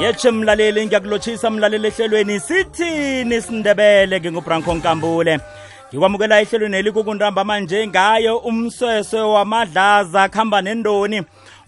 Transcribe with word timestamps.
yetshe 0.00 0.30
mlaleli 0.30 0.86
ngiyakulotshisa 0.86 1.50
mlaleli 1.50 1.86
ehlelweni. 1.88 2.40
Sithini 2.40 3.42
sindebele 3.42 4.20
ngingubranko 4.20 4.74
nkambule. 4.74 5.38
Ngikwamukela 5.88 6.40
ehlelweni 6.40 6.76
elikukuntamba 6.76 7.44
manje 7.44 7.86
ngayo 7.86 8.36
umsweswe 8.38 9.20
wamadlaza 9.20 10.28
kuhamba 10.28 10.62
nendoni. 10.62 11.22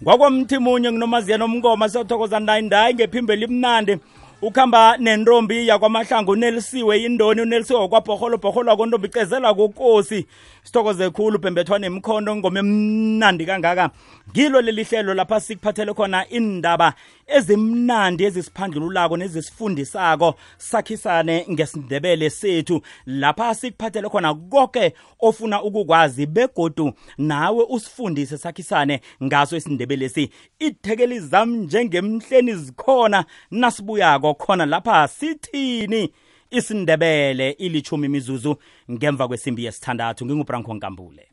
Kwakwamthimunye 0.04 0.90
nginomaziya 0.92 1.38
nomngoma 1.38 1.88
siyothokoza 1.88 2.40
ndayindayi 2.40 2.94
ngephimbo 2.94 3.32
elimnandi. 3.32 3.99
Ukuhamba 4.42 4.96
nentombi 4.96 5.69
yakwamahlangu 5.69 6.30
unelisiwe 6.30 7.03
indoni 7.03 7.40
unelisiwe 7.40 7.80
wakwabhoholo 7.80 8.37
bhoholo 8.37 8.72
akontombi 8.72 9.08
icezela 9.08 9.54
kokosi 9.54 10.26
sithokoze 10.71 11.10
khulu 11.10 11.38
bhembethwa 11.38 11.78
nemkhondo 11.78 12.37
ngoma 12.37 12.58
emnandi 12.60 13.46
kangaka. 13.46 13.90
Ngilo 14.30 14.60
leli 14.60 14.84
hlelo 14.84 15.14
lapha 15.14 15.40
sikuphathele 15.40 15.94
khona 15.94 16.28
indaba 16.28 16.95
ezimnandi 17.27 18.24
ezisiphandlululako 18.24 19.16
nezisifundisako. 19.16 20.34
Sakhisane 20.59 21.47
ngesindebele 21.51 22.30
sethu 22.30 22.80
lapha 23.06 23.55
sikuphathele 23.55 24.09
khona 24.09 24.34
konke 24.34 24.95
ofuna 25.20 25.62
ukukwazi 25.62 26.27
begodu 26.27 26.92
nawe 27.19 27.66
usifundise 27.69 28.39
sakhisane 28.39 29.00
ngaso 29.23 29.56
isindebele 29.56 30.09
si. 30.09 30.30
Ithekeli 30.59 31.20
zam 31.20 31.56
njengemhleni 31.56 32.55
zikhona 32.55 33.25
nasibuyako 33.50 34.34
khona 34.34 34.66
lapha 34.66 35.09
sithini? 35.09 36.12
Isindebele 36.51 37.51
ilithumi 37.51 38.09
mizuzu 38.09 38.57
ngemva 38.91 39.29
kwesimbi 39.29 39.65
yesithandathu. 39.65 40.27
Ngingubranko 40.27 40.75
nkambule. 40.75 41.29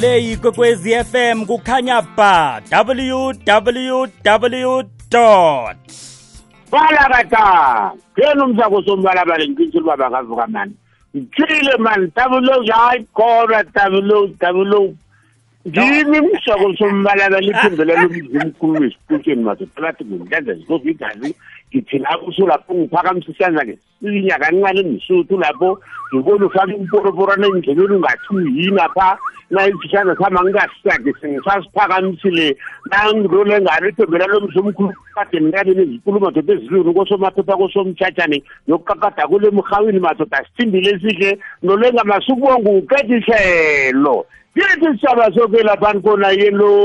Leyi 0.00 0.36
kwekwezi 0.36 1.04
fm 1.04 1.46
kukhanya 1.46 2.02
ba 2.16 2.62
www 2.72 4.06
balakata 6.70 7.92
kenu 8.16 8.46
msako 8.46 8.82
sombalabale 8.82 9.48
ngitshile 9.48 9.82
ubaba 9.82 10.10
kavuka 10.10 10.46
mani. 10.46 10.72
Ngitshile 11.16 11.76
mani 11.78 12.08
tabulo 12.08 12.62
hayi 12.72 13.06
khona 13.14 13.64
tabulo 13.64 14.28
tabulo 14.28 14.94
ngimi 15.68 16.20
msako 16.20 16.76
sombalabale 16.76 17.46
iphendulela 17.46 18.02
wesiqutsheni 18.08 18.80
wesiputsheni 18.80 19.42
mazophakathi 19.44 20.04
ngenhlanza 20.04 20.54
zikofa 20.54 20.90
igazi. 20.90 21.34
Ngithi 21.74 21.98
lapho 21.98 22.26
usulapho 22.26 22.74
ngiphakamisa 22.74 23.32
isandla 23.32 23.64
ngesinya 23.64 24.38
kancane 24.38 24.82
nisuthu 24.82 25.38
lapho 25.38 25.78
ngibona 26.14 26.46
ufake 26.46 26.72
imporoporwana 26.72 27.46
endleleni 27.46 27.94
ungathi 27.94 28.34
uyini 28.34 28.80
apha? 28.80 29.18
Nayisishana 29.50 30.16
sama 30.16 30.42
ngingasisake 30.42 31.12
sengisasiphakamisile. 31.20 32.56
Nangirole 32.90 33.60
ngalo 33.60 33.88
ithembela 33.88 34.26
lomzumkhulu 34.26 34.94
kade 35.14 35.40
nikabeni 35.40 35.82
ezikulu 35.82 36.20
madoda 36.20 36.52
eziluni 36.54 36.94
kosomaphepha 36.94 37.56
kosomtshatshane 37.56 38.42
yokukakada 38.68 39.26
kule 39.26 39.50
mhawini 39.50 40.00
madoda 40.00 40.44
sithimbile 40.44 40.98
sihle 41.00 41.38
nolenga 41.62 42.04
masukubonga 42.04 42.70
uketiselo 44.56 44.90
kithi 44.90 44.98
sisaba 44.98 45.34
soke 45.34 45.62
laphani 45.62 46.02
khona 46.02 46.28
yelotshe 46.30 46.80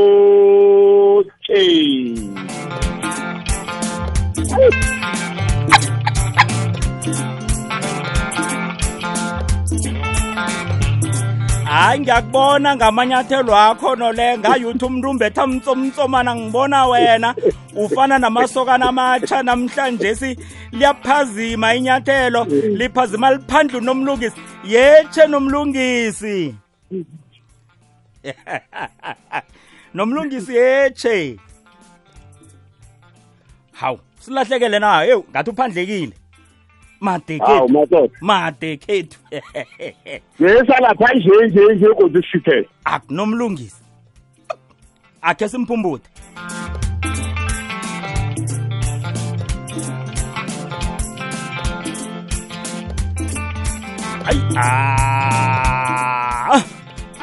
hayi 11.66 12.00
ngiyakubona 12.00 12.76
ngamanyathelo 12.76 13.56
akho 13.56 13.96
nolenga. 13.96 14.56
Yuthi 14.56 14.86
umuntu 14.86 15.10
umbetha 15.10 15.48
mtsomtsomana 15.48 16.36
ngibona 16.36 16.88
wena. 16.88 17.36
Ufana 17.76 18.20
namasokana 18.20 18.86
amatsha 18.90 19.44
namhlanje 19.44 20.16
si 20.16 20.38
liyaphazima 20.72 21.76
inyathelo. 21.76 22.46
Liphazima 22.80 23.32
liphandlu 23.32 23.82
nomlungisi 23.82 24.42
yetshe 24.64 25.28
nomlungisi. 25.28 26.56
nomlungisi 29.94 30.56
yetshe 30.56 31.40
hawu 33.72 34.00
silahlekele 34.20 34.80
na 34.80 35.04
yewu 35.04 35.26
ngathi 35.32 35.50
uphandlekile. 35.50 36.14
Made 37.00 37.38
hawu 37.38 37.68
kethu 37.68 37.74
madoda. 37.74 38.14
Made 38.22 38.78
kethu 38.78 39.20
ngesalapha 40.42 41.14
nje 41.14 41.48
nje 41.48 41.74
nje 41.76 41.88
kodwa 41.88 42.24
sithele 42.32 42.70
akunomlungisi. 42.86 43.82
Akhe 45.22 45.50
simphumbuthe 45.50 46.10
hayi 54.26 54.42
ah. 54.58 55.55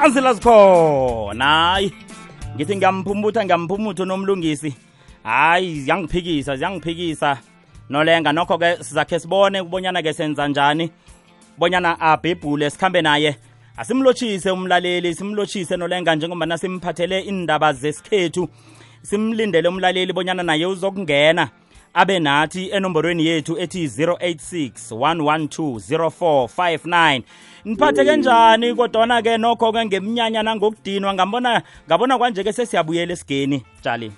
Anzila 0.02 0.32
zikhona. 0.34 1.44
Hayi 1.44 1.92
ngithi 2.56 2.76
ngiyamphumutha 2.76 3.44
ngiyamphumutha 3.44 4.04
nomlungisi 4.04 4.74
hayi 5.22 5.80
ziyangiphikisa 5.80 6.56
ziyangiphikisa. 6.56 7.38
Nolenga 7.90 8.32
nokho-ke 8.32 8.84
sizakhe 8.84 9.18
sibone 9.18 9.62
kubonyana-ke 9.62 10.12
senza 10.12 10.48
njani. 10.48 10.90
Bonyana 11.58 12.00
abhebhule 12.00 12.70
sikhambe 12.70 13.02
naye. 13.02 13.36
Asimlotshise 13.76 14.50
umlaleli 14.50 15.14
simlotshise 15.14 15.76
nolenga 15.76 16.14
njengoba 16.14 16.58
simphathele 16.58 17.20
indaba 17.20 17.72
zesikhethu. 17.72 18.48
Simlindele 19.02 19.68
umlaleli 19.68 20.12
bonyana 20.12 20.42
naye 20.42 20.66
uzokungena. 20.66 21.48
Abe 21.94 22.18
nathi 22.18 22.70
enomborweni 22.70 23.26
yethu 23.26 23.58
ethi 23.58 23.86
086 23.86 24.70
112 24.90 25.98
0459 25.98 27.22
niphatheke 27.64 28.16
njani 28.16 28.74
kodwana-ke 28.74 29.38
nokho-ke 29.38 29.86
ngemnyanya 29.86 30.42
nangokudinwa? 30.42 31.14
Ngabona 31.14 31.62
ngabona 31.86 32.18
kwanje-ke 32.18 32.52
sesiyabuyela 32.52 33.12
esigeni 33.12 33.64
tshali 33.80 34.12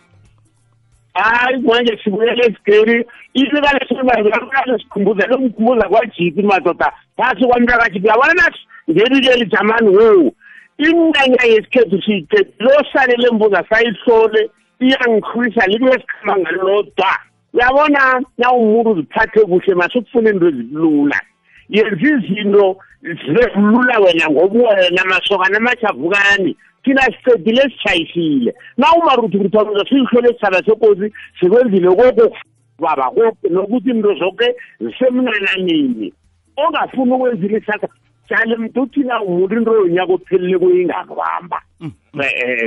hayi 1.15 1.59
manje 1.59 2.01
sibuyele 2.05 2.43
esigeni. 2.47 3.05
Isikalesimazakale 3.35 4.79
sikhumbuza 4.79 5.27
lomkhumbuza 5.27 5.89
kwajiki 5.89 6.43
madoda. 6.43 6.93
Phasi 7.17 7.47
kwamntakajipi 7.47 8.09
yabona 8.09 8.35
nathi? 8.35 8.59
Ngelileli 8.91 9.47
jamani 9.47 9.89
wo. 9.97 10.33
Iminyanya 10.79 11.45
yesikhethu 11.45 12.03
siyiqedi 12.03 12.53
lo 12.59 12.71
salele 12.93 13.31
mbuza 13.31 13.65
sayihlole 13.71 14.51
iyangikhulisa 14.81 15.67
libuye 15.67 15.93
sikhamba 15.93 16.39
ngalodwa. 16.39 17.19
Uyabona 17.55 18.23
nawumuntu 18.39 18.91
uziphathe 18.91 19.41
kuhle 19.41 19.75
masukufuna 19.75 20.31
into 20.31 20.49
ezilula. 20.49 21.21
Yenza 21.69 22.09
izinto 22.15 22.77
zilula 23.03 23.99
wena 23.99 24.31
ngobuwena 24.31 25.05
masokana 25.05 25.57
amajavukani 25.57 26.57
thina 26.85 27.03
sicedile 27.03 27.63
sitshayisile 27.63 28.55
na 28.77 28.93
umaruthuruthwanuza 28.93 29.85
siyihlole 29.89 30.29
sisaba 30.29 30.59
sekosi 30.67 31.13
sikwenzile 31.41 31.89
koko 31.89 32.37
baba 32.79 33.11
koke 33.11 33.49
nokuthi 33.51 33.91
into 33.91 34.15
zonke 34.15 34.55
zisemnananini 34.81 36.13
ongafuni 36.57 37.13
ukwenzile 37.13 37.59
isaka 37.59 37.89
jale 38.31 38.57
mntu 38.57 38.83
uthina 38.83 39.23
umuntu 39.23 39.57
into 39.57 39.75
yonyaka 39.75 40.13
ophelele 40.13 40.59
kuyingakubamba. 40.59 41.63
Um 41.81 41.93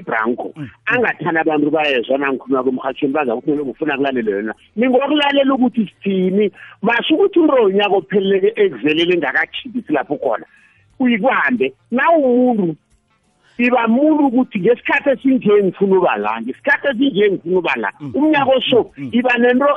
branco 0.06 0.54
angathani 0.86 1.40
abantu 1.40 1.72
bayezwa 1.72 2.18
nangikhuluma 2.18 2.64
komrhatshweni 2.64 3.14
baza 3.14 3.36
kufanele 3.36 3.64
ngifuna 3.66 3.98
kulalele 3.98 4.32
yona 4.32 4.54
ningokulalela 4.76 5.54
ukuthi 5.54 5.86
sithini? 5.88 6.52
Masho 6.82 7.16
ukuthi 7.16 7.40
into 7.40 7.58
yonyaka 7.58 7.96
opheleleke 7.96 8.50
ekuvelele 8.62 9.14
engakajhibisi 9.14 9.94
lapho 9.94 10.16
khona 10.18 10.46
uyikubambe 11.00 11.74
na 11.92 12.04
umuntu 12.12 12.76
iba 13.58 13.88
muntu 13.88 14.28
ukuthi 14.28 14.60
ngesikhathi 14.60 15.10
esinje 15.10 15.64
ngifuna 15.64 15.96
uba 15.98 16.18
la 16.18 16.42
ngesikhathi 16.42 16.88
esinje 16.88 17.32
ngifuna 17.32 17.60
uba 17.60 17.74
la 17.76 17.90
umnyaka 18.18 18.52
oso 18.58 18.80
iba 19.12 19.34
nento 19.38 19.68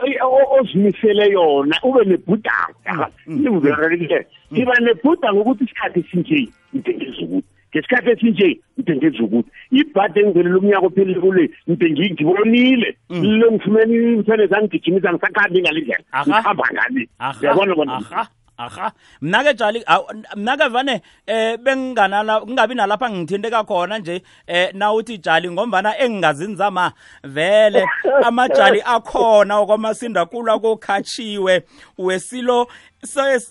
ozimisele 0.59 1.25
yona 1.33 1.77
ube 1.83 2.05
nebhudango. 2.05 2.79
Ivuzerelikile 3.27 4.27
iba 4.61 4.75
nebhudango 4.85 5.41
ukuthi 5.41 5.65
isikhathi 5.65 6.01
esinje 6.01 6.49
ngidengeza 6.75 7.21
ukuthi 7.25 7.50
ngesikhathi 7.75 8.11
esinje 8.11 8.61
ngidengeza 8.79 9.25
ukuthi 9.25 9.51
ibhade 9.71 10.21
engivelela 10.21 10.59
umnyaka 10.59 10.87
ophelele 10.87 11.21
kule 11.21 11.51
ngibonile. 11.69 12.97
Lo 13.11 13.53
ngifumene 13.53 13.95
imthene 13.95 14.47
zangigijimisa 14.47 15.13
ngisakhambi 15.13 15.61
ngale 15.61 15.81
ndlela. 15.81 16.05
Aha. 16.13 16.27
ngihamba 16.27 16.65
ngale. 16.73 17.09
Aha. 17.19 17.41
Uyabona 17.43 17.75
bona 17.75 17.93
aha. 17.97 18.29
Aha. 18.61 18.93
Mna-ke 19.23 19.55
jali 19.55 19.81
aw- 19.87 20.05
mna-ke 20.37 20.69
vane 20.69 21.01
eh 21.27 21.57
benginganala 21.57 22.41
kungabi 22.41 22.75
nalapha 22.75 23.11
ngithinteka 23.11 23.65
khona 23.65 23.99
nje 23.99 24.23
eh 24.47 24.69
nawuthi 24.75 25.19
jali 25.19 25.51
ngombana 25.51 25.99
engingazini 25.99 26.55
zama 26.55 26.93
vele 27.25 27.87
amajali 28.27 28.83
akhona 28.85 29.57
okwamasinda 29.59 30.27
kula 30.27 30.59
kokhatshiwe 30.59 31.63
wesilo 31.99 32.67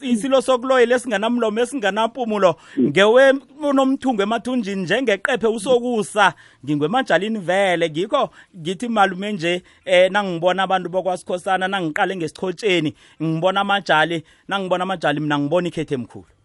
isilo 0.01 0.41
sokuloyela 0.41 0.95
esinganamlomo 0.95 1.59
esinganampumulo. 1.59 2.55
Ngewe 2.79 3.33
unomthungo 3.61 4.23
emathunjini 4.23 4.81
njengeqephe 4.83 5.47
usokusa 5.47 6.33
ngingwemajalini 6.65 7.39
vele. 7.39 7.89
Ngikho 7.89 8.29
ngithi 8.57 8.87
malume 8.87 9.33
nje 9.33 9.63
eh 9.85 10.11
nangibona 10.11 10.63
abantu 10.63 10.89
bokwasikhosana 10.89 11.67
nangiqale 11.67 12.15
ngesichotsheni 12.15 12.93
ngibona 13.23 13.61
amajali 13.61 14.23
nangibona 14.47 14.83
amajali 14.83 15.19
mina 15.19 15.39
ngibona 15.39 15.67
ikhethe 15.67 15.93
emkhulu. 15.95 16.38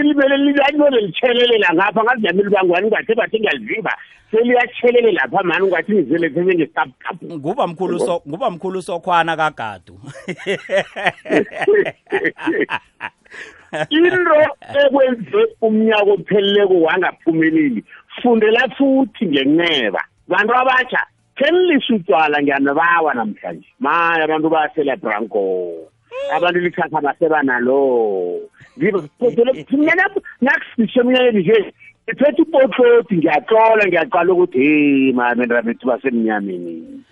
Ilibele 0.00 0.36
lilibele 0.36 1.00
litshelele 1.00 1.66
ngapha 1.74 2.04
ngazi 2.04 2.26
yami 2.26 2.42
libangwani 2.42 2.86
ungathi 2.86 3.14
bathi 3.14 3.38
ngiyalivimba. 3.40 3.96
Seliyathelele 4.30 5.12
lapha 5.12 5.42
mani 5.42 5.64
ungathi 5.64 5.92
ngizele 5.92 6.30
pheze 6.30 6.54
ngesitaputapu 6.54 7.26
nguba 7.34 7.66
mkhulu 7.66 7.98
so 8.00 8.22
nguba 8.28 8.50
mkhulu 8.50 8.82
sokhwana 8.82 9.36
kagadu. 9.36 10.00
Into 13.90 14.34
ekwenze 14.86 15.46
umnyaka 15.60 16.10
opheleleko 16.12 16.80
wangaphumeleli 16.80 17.84
fundela 18.22 18.68
futhi 18.78 19.26
ngenxeba 19.26 20.02
bantu 20.28 20.54
abatsha 20.54 21.06
khenilisa 21.36 21.94
utywala 21.94 22.42
ngiyanibawa 22.42 23.14
namhlanje. 23.14 23.68
Maya 23.80 24.24
abantu 24.24 24.48
basela 24.50 24.96
branco 24.96 25.90
abantu 26.36 26.60
likhakha 26.60 27.00
basebanalo. 27.00 28.40
Nakusishe 30.40 31.00
eminyakeni 31.00 31.40
nje 31.40 31.72
ngiphethe 32.08 32.42
upotloti 32.42 33.16
ngiyaxola 33.16 33.86
ngiyaqala 33.86 34.32
ukuthi 34.32 34.58
heyi 34.58 35.12
mamendra 35.12 35.62
bethu 35.62 35.86
basemnyameni. 35.86 37.02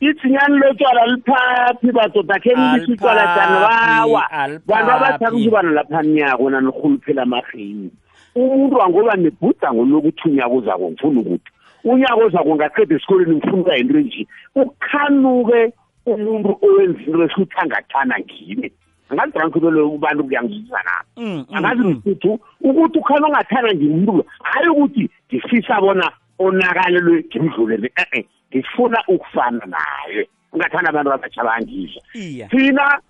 Itsinyani 0.00 0.58
lotshwala 0.58 1.06
liphaphi 1.06 1.88
badoda 1.92 2.36
khe 2.42 2.52
nilisa 2.54 2.92
utshwala 2.92 3.24
janibawa 3.34 4.22
bantu 4.66 4.90
abathaka 4.92 5.36
ukuba 5.36 5.62
nalapha 5.62 6.02
nyako 6.02 6.50
nanirhuluphela 6.50 7.22
amarhini 7.22 7.90
umuntu 8.34 8.82
angoba 8.82 9.16
nebhudango 9.16 9.84
lokuthi 9.84 10.28
unyaka 10.28 10.54
ozako 10.54 10.90
ngifuna 10.90 11.20
ukuthi. 11.20 11.50
Unyaka 11.84 12.14
ozako 12.14 12.54
ngaqeda 12.54 12.94
esikoleni 12.96 13.36
ngifuna 13.36 13.60
ukuba 13.60 13.76
yinto 13.76 13.98
enje. 13.98 14.26
Ukhanuke 14.54 15.72
umuntu 16.06 16.58
owenza 16.62 17.00
into 17.00 17.24
esithi 17.24 17.56
angathana 17.56 18.18
ngimi 18.20 18.72
angazi 19.12 19.38
rankibelo 19.38 19.90
ubantu 19.90 20.24
kuyangizisa 20.24 20.80
nami 20.86 21.08
Mm, 21.16 21.44
mm, 21.50 21.56
angazi 21.56 21.82
mm. 21.82 21.90
mfuthu 21.90 22.40
ukuthi 22.60 22.98
ukhana 22.98 23.26
ongathana 23.26 23.74
ngimuntu 23.74 24.12
lo? 24.12 24.24
Hayi 24.42 24.68
ukuthi 24.68 25.10
ngifisa 25.28 25.80
bona 25.80 26.12
onakalelwe 26.38 27.24
ngimdlulele 27.28 27.92
e-e 27.96 28.26
ngifuna 28.50 28.98
ukufana 29.08 29.66
naye. 29.66 30.28
Ungathanda 30.52 30.88
abantu 30.88 31.12
abatsha 31.12 31.44
bangidla. 31.44 32.02
Thina 32.48 33.00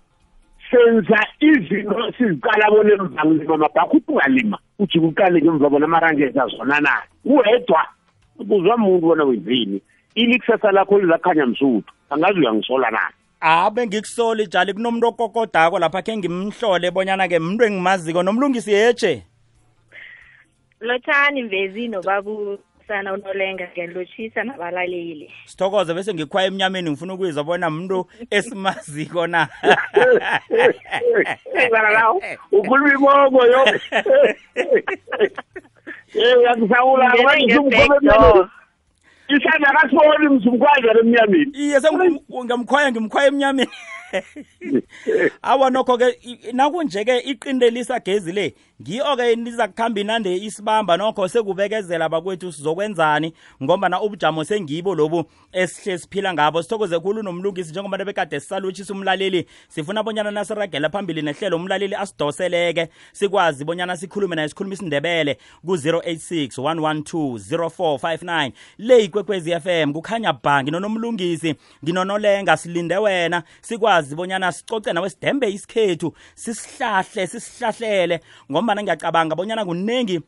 senza 0.71 1.19
izinto 1.39 2.11
siziqala 2.17 2.71
bona 2.71 2.93
emva 2.93 3.25
ngilima 3.25 3.55
amabhakho 3.55 3.97
uthi 3.97 4.11
ungalima. 4.11 4.57
Ujike 4.79 5.05
uqale 5.05 5.41
ngemva 5.41 5.69
bona 5.69 5.85
amarangeza 5.85 6.47
zona 6.47 6.79
na 6.79 6.91
uwedwa 7.25 7.85
ubuzwa 8.39 8.77
muntu 8.77 9.07
bona 9.07 9.23
wenzeni? 9.23 9.81
Ili 10.15 10.39
kusasa 10.39 10.71
lakho 10.71 10.99
lizakhanya 10.99 11.45
msuthu. 11.45 11.92
Angazi 12.09 12.39
uyangisola 12.39 12.91
na? 12.91 13.11
Abe 13.41 13.87
ngikusola 13.87 14.43
ijali 14.43 14.73
kunomuntu 14.73 15.07
okokodako 15.07 15.79
lapha 15.79 16.01
khe 16.01 16.17
ngimhlole 16.17 16.91
bonyana-ke 16.91 17.39
muntu 17.39 17.63
engimaziko 17.65 18.23
nomlungisi 18.23 18.71
yeje 18.71 19.23
lotshani 20.83 21.43
mvezi 21.43 21.87
nobabusana 21.87 23.13
unolenga 23.13 23.67
ngiyanilotshisa 23.67 24.43
nabalaleli. 24.43 25.31
Sithokoze 25.45 25.93
bese 25.93 26.13
ngikhwaya 26.13 26.47
emnyameni 26.47 26.89
ngifuna 26.91 27.13
ukuyizwa 27.13 27.43
bona 27.43 27.69
muntu 27.69 28.07
esimaziko 28.29 29.27
na? 29.27 29.47
Bana 31.71 31.89
lawo 31.89 32.21
ukhuluma 32.51 32.93
ibongo 32.93 33.45
yo. 33.45 33.65
Eh 36.15 36.35
isandla 39.27 39.73
kasiboni 39.81 40.29
msumkhwaza 40.29 40.99
emnyameni. 41.01 41.51
Iye 41.53 41.81
sengamkhwaya 41.81 42.91
ngimkhwaya 42.91 43.27
emnyameni. 43.27 43.69
awa 45.41 45.69
nokho-ke 45.69 46.19
nakunje-ke 46.53 47.19
iqindelisa 47.19 47.99
gezi 47.99 48.31
le 48.31 48.55
ngiyo-ke 48.81 49.35
niza 49.35 49.67
kuhamba 49.67 50.01
inande 50.01 50.35
isibamba 50.35 50.97
nokho 50.97 51.27
sekubekezela 51.27 52.09
bakwethu 52.09 52.51
sizokwenzani? 52.51 53.33
Ngombana 53.63 54.01
ubujamo 54.01 54.43
sengibo 54.43 54.95
lobu 54.95 55.25
esihle 55.51 55.97
siphila 55.97 56.33
ngabo. 56.33 56.63
Sithokoze 56.63 56.99
khulu 56.99 57.23
nomlungisi 57.23 57.71
njengoba 57.71 58.05
bekade 58.05 58.39
sisalutshisa 58.39 58.93
umlaleli. 58.93 59.45
Sifuna 59.67 60.03
bonyana 60.03 60.31
nasiragela 60.31 60.89
phambili 60.89 61.21
nehlelo 61.21 61.57
umlaleli 61.57 61.95
asidoseleke. 61.95 62.89
Sikwazi 63.11 63.65
bonyana 63.65 63.97
sikhulume 63.97 64.35
naye 64.35 64.49
sikhulume 64.49 64.73
isindebele 64.73 65.37
ku-086 65.65 66.47
112 66.47 67.57
0459 67.57 68.51
le 68.77 69.03
ikwekwezi 69.03 69.51
fm 69.59 69.93
kukhanya 69.93 70.33
bha 70.33 70.63
nginonomlungisi 70.63 71.55
nginonolenga 71.83 72.57
silinde 72.57 72.97
wena. 72.97 73.43
Sikwazi 73.61 74.02
bonyana 74.15 74.51
sicoce 74.51 74.93
nawe 74.93 75.09
sidembe 75.09 75.47
isikhethu 75.51 76.13
sisihlahle 76.35 77.27
sisihlahlele. 77.27 78.19
Ngombana 78.51 78.83
ngiyacabanga 78.83 79.35
bonyana 79.35 79.65
kuningi 79.65 80.19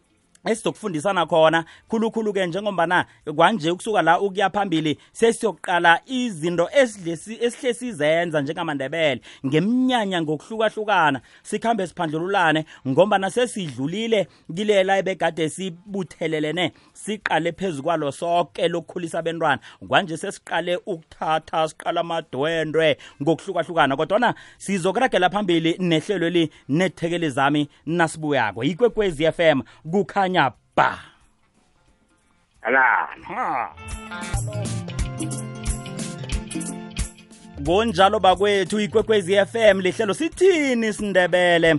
esizokufundisana 0.45 1.25
khona 1.25 1.65
khulukhulu-ke 1.89 2.47
njengombana 2.47 3.05
kwanje 3.35 3.71
ukusuka 3.71 4.01
la 4.01 4.19
ukuya 4.19 4.49
phambili 4.49 4.97
sesiyokuqala 5.11 6.01
izinto 6.05 6.69
esihle 6.73 7.73
sizenza 7.73 8.41
njengamandebele. 8.41 9.21
Ngeminyanya 9.45 10.21
ngokuhlukahlukana 10.21 11.21
sikhambe 11.43 11.87
siphandlululane 11.87 12.65
ngombana 12.87 13.29
sesidlulile 13.29 14.27
kilela 14.55 14.97
ebegade 14.97 15.49
sibuthelelene 15.49 16.71
siqale 16.93 17.51
phezu 17.51 17.83
kwalo 17.83 18.11
sonke 18.11 18.67
lokukhulisa 18.67 19.19
abentwana. 19.19 19.59
Kwanje 19.87 20.17
sesiqale 20.17 20.75
ukuthatha 20.85 21.67
siqala 21.67 22.01
amadwendwe 22.01 22.97
ngokuhlukahlukana 23.21 23.95
kodwana 23.95 24.35
sizokuragela 24.57 25.29
phambili 25.29 25.75
nehlelo 25.79 26.29
li 26.29 26.49
nethekeli 26.69 27.29
zami 27.29 27.69
nasibuyako. 27.85 28.63
Ikwekwezi 28.63 29.31
fm 29.31 29.61
kukhanya 29.91 30.34
ba 30.75 30.99
ala 32.61 33.07
Ha. 33.27 33.69
kunjalo 37.65 38.19
bakwethu 38.19 38.79
ikwekwezi 38.79 39.35
FM 39.45 39.79
lihlelo 39.81 40.13
sithini 40.13 40.93
sindebele? 40.93 41.75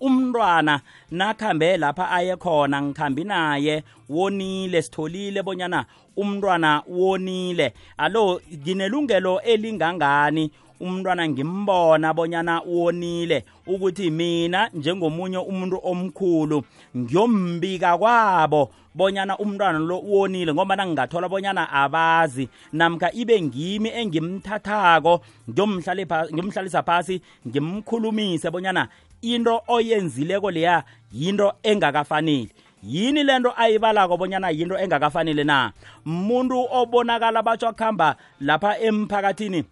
umntwana 0.00 0.80
nakhambe 1.10 1.76
lapha 1.76 2.10
aye 2.10 2.36
khona 2.36 2.82
ngikhambi 2.82 3.24
naye 3.24 3.84
wonile 4.08 4.82
sitholile 4.82 5.42
bonyana 5.42 5.86
umntwana 6.16 6.82
wonile. 6.88 7.74
Alo 7.96 8.40
nginelungelo 8.54 9.40
elingangani 9.40 10.50
umntwana 10.80 11.28
ngimbona 11.28 12.14
bonyana 12.14 12.60
wonile 12.66 13.44
ukuthi 13.66 14.10
mina 14.10 14.70
njengomunye 14.74 15.38
umuntu 15.38 15.80
omkhulu 15.82 16.64
ngiyombika 16.96 17.98
kwabo 17.98 18.70
bonyana 18.94 19.38
umntwana 19.38 19.78
lo 19.78 19.98
wonile 20.00 20.54
ngoba 20.54 20.76
ngingathola 20.76 21.28
bonyana 21.28 21.70
abazi. 21.72 22.48
Namkha 22.72 23.12
ibe 23.12 23.42
ngimi 23.42 23.88
engimthathako 23.88 25.20
ngiyomhlalisa 25.50 26.82
phasi 26.82 27.20
ngimkhulumise 27.46 28.50
bonyana 28.50 28.88
into 29.22 29.62
oyenzileko 29.68 30.50
leya 30.50 30.84
yinto 31.12 31.52
engakafaneli. 31.62 32.50
Yini 32.82 33.22
lento 33.22 33.52
ayibalako 33.56 34.16
bonyana 34.16 34.50
yinto 34.50 34.78
engakafanele 34.78 35.44
na? 35.44 35.72
Muntu 36.04 36.66
obonakala 36.70 37.42
batsho 37.42 37.68
akuhamba 37.68 38.16
lapha 38.40 38.78
emphakathini 38.78 39.64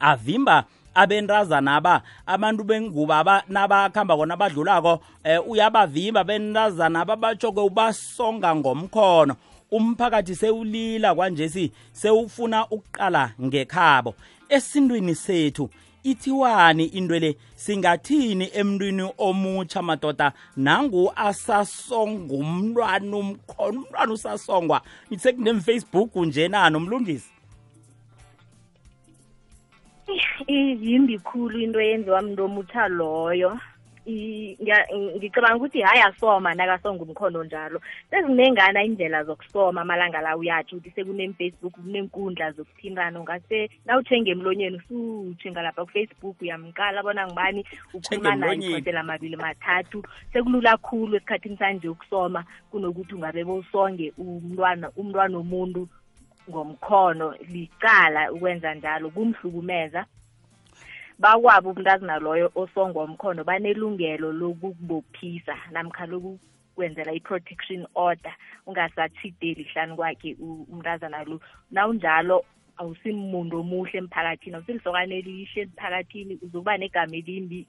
avimba 0.00 0.64
abentazana 0.94 1.76
aba 1.76 2.02
abantu 2.26 2.64
bengubo 2.64 3.12
aba 3.12 3.42
nabakhamba 3.48 4.16
kona 4.16 4.36
badlulako 4.36 5.00
eh, 5.24 5.48
uyabavimba 5.48 6.24
bentazana 6.24 7.00
aba 7.00 7.16
batsho-ke 7.16 7.60
ubasonga 7.60 8.56
ngomkhono. 8.56 9.36
Umphakathi 9.70 10.34
sewulila 10.34 11.14
kwanjesi 11.14 11.72
sewufuna 11.92 12.66
ukuqala 12.66 13.32
ngekhabo. 13.42 14.14
Esintwini 14.48 15.14
sethu 15.14 15.70
ithiwani 16.02 16.84
into 16.84 17.18
le 17.18 17.36
singathini 17.56 18.50
emntwini 18.52 19.12
omutsha 19.18 19.82
madoda? 19.82 20.32
Nangu 20.56 21.12
asasongumntwana 21.16 23.16
umkhona 23.16 23.78
umntwana 23.78 24.12
usasongwa. 24.12 24.80
Sekunemfacebook 25.18 26.16
nje 26.16 26.48
na 26.48 26.70
nomlungisi 26.70 27.30
yimbi 30.48 31.18
khulu 31.18 31.56
into 31.58 31.80
eyenziwa 31.80 32.22
muntu 32.22 32.44
omutsha 32.44 32.88
loyo 32.88 33.50
ngicabanga 34.08 35.56
ukuthi 35.56 35.80
hayi 35.82 36.02
asoma 36.02 36.54
nakasonga 36.54 37.02
umkhono 37.04 37.44
njalo. 37.44 37.80
Sezinengana 38.10 38.82
indlela 38.82 39.24
zokusoma 39.24 39.80
amalanga 39.82 40.20
la 40.20 40.36
uyatsho 40.36 40.76
ukuthi 40.76 40.90
sekunemfacebook 40.90 41.74
kunenkundla 41.74 42.52
zokuthintana. 42.52 43.20
Ungase 43.20 43.70
nawuthenga 43.86 44.30
emlonyeni 44.30 44.80
usuthenga 44.90 45.62
lapha 45.62 45.84
kufacebook 45.84 46.40
uyamqala 46.42 47.02
bona 47.02 47.26
ngibani 47.26 47.64
ukhuluma 47.94 48.54
ikhotela 48.54 49.00
amabili 49.00 49.36
mathathu 49.36 50.02
sekulula 50.32 50.76
khulu 50.76 51.16
esikhathini 51.16 51.56
sanje 51.56 51.88
ukusoma 51.88 52.44
kunokuthi 52.70 53.14
ungabe 53.14 53.44
bowusonge 53.44 54.12
umntwana 54.18 54.90
umntwana 54.96 55.36
womuntu 55.38 55.88
ngomkhono 56.50 57.34
licala 57.52 58.32
ukwenza 58.32 58.74
njalo 58.74 59.10
kumhlukumeza. 59.10 60.06
Bakwabo 61.18 61.70
umntazana 61.70 62.18
loyo 62.18 62.50
osongwa 62.54 63.04
umkhono 63.04 63.44
banelungelo 63.44 64.32
lokukubophisa 64.32 65.54
namkha 65.70 66.06
lokukwenzela 66.06 67.12
i-protection 67.12 67.86
order 67.94 68.34
ungasatshideli 68.66 69.62
hlani 69.64 69.96
kwakhe 69.96 70.36
umntazana 70.72 71.24
lo. 71.24 71.40
Nawunjalo 71.70 72.44
awusimuntu 72.80 73.60
omuhle 73.60 73.98
emphakathini 73.98 74.56
awusilisokane 74.56 75.18
elihle 75.18 75.62
emphakathini 75.62 76.38
uzokuba 76.42 76.76
negama 76.76 77.16
elimbi 77.16 77.66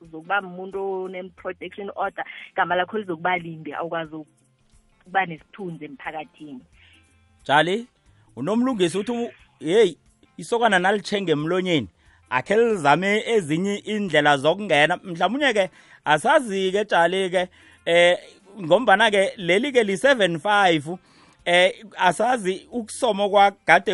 uzokuba 0.00 0.40
muntu 0.42 1.04
one-protection 1.04 1.90
order 1.96 2.24
igama 2.50 2.74
lakho 2.76 2.98
lizokuba 2.98 3.38
limbi 3.38 3.72
awukwazi 3.72 4.14
ukuba 4.16 5.26
nesithunzi 5.26 5.84
emphakathini. 5.84 6.60
Jali 7.44 7.86
unomlungisi 8.36 8.98
uthi 8.98 9.30
hey 9.60 9.94
isokana 10.36 10.78
nalitshenge 10.78 11.32
emlonyeni 11.32 11.88
akhe 12.30 12.56
lizame 12.56 13.22
ezinye 13.26 13.74
indlela 13.76 14.36
zokungena. 14.36 14.96
Mhlawumnye 15.04 15.52
ke 15.52 15.70
asazi 16.04 16.72
ke 16.72 16.84
jali 16.84 17.30
ke 17.30 17.48
eh 17.86 18.18
ngombana 18.60 19.10
ke 19.10 19.32
leli 19.36 19.72
ke 19.72 19.82
li75 19.82 20.98
eh 21.44 21.72
asazi 21.98 22.66
ukusoma 22.72 23.28
kwagade 23.28 23.92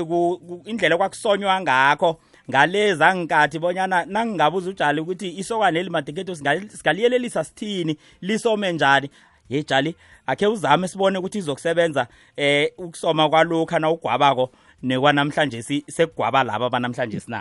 indlela 0.67 0.97
kwakusonywa 0.97 1.61
ngakho 1.61 2.21
ngaleza 2.51 3.15
ngikathi 3.17 3.59
bonyana 3.59 4.05
nangingabuza 4.07 4.71
ujali 4.71 5.01
ukuthi 5.01 5.39
isokana 5.39 5.71
leli 5.71 5.91
madeketho 5.91 6.35
singaliyelelisa 6.35 7.45
sithini 7.45 7.97
lisome 8.21 8.73
njani. 8.73 9.11
Ye 9.51 9.63
jali 9.63 9.95
akhe 10.27 10.47
uzame 10.47 10.89
sibone 10.89 11.19
ukuthi 11.19 11.39
izokusebenza 11.39 12.07
eh 12.37 12.71
ukusoma 12.79 13.29
kwalokha 13.29 13.79
na 13.79 13.91
ugwabako 13.91 14.51
nekwanamhlanje 14.83 15.63
si- 15.63 15.85
sekugwaba 15.89 16.45
laba 16.45 16.71
banamhlanje 16.71 17.21
sina. 17.21 17.41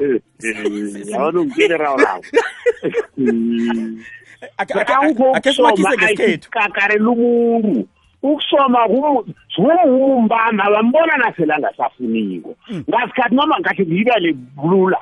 Yabona 1.11 1.39
ungitshele 1.39 1.77
rawo 1.77 1.97
lawo 1.97 2.23
Akhe- 4.57 4.73
akhe- 4.73 5.35
akhe 5.37 5.53
simakhise 5.53 5.89
ngesikhethu. 5.97 6.49
kakarela 6.51 7.09
umuntu 7.09 7.87
ukusoma 8.23 8.87
kumumbamba 9.55 10.63
bambona 10.71 11.17
naselanga 11.17 11.69
safuniko 11.77 12.55
ngasikhathi 12.89 13.35
noma 13.35 13.59
ngathi 13.59 13.83
ngiyibale 13.85 14.33
bulula 14.33 14.97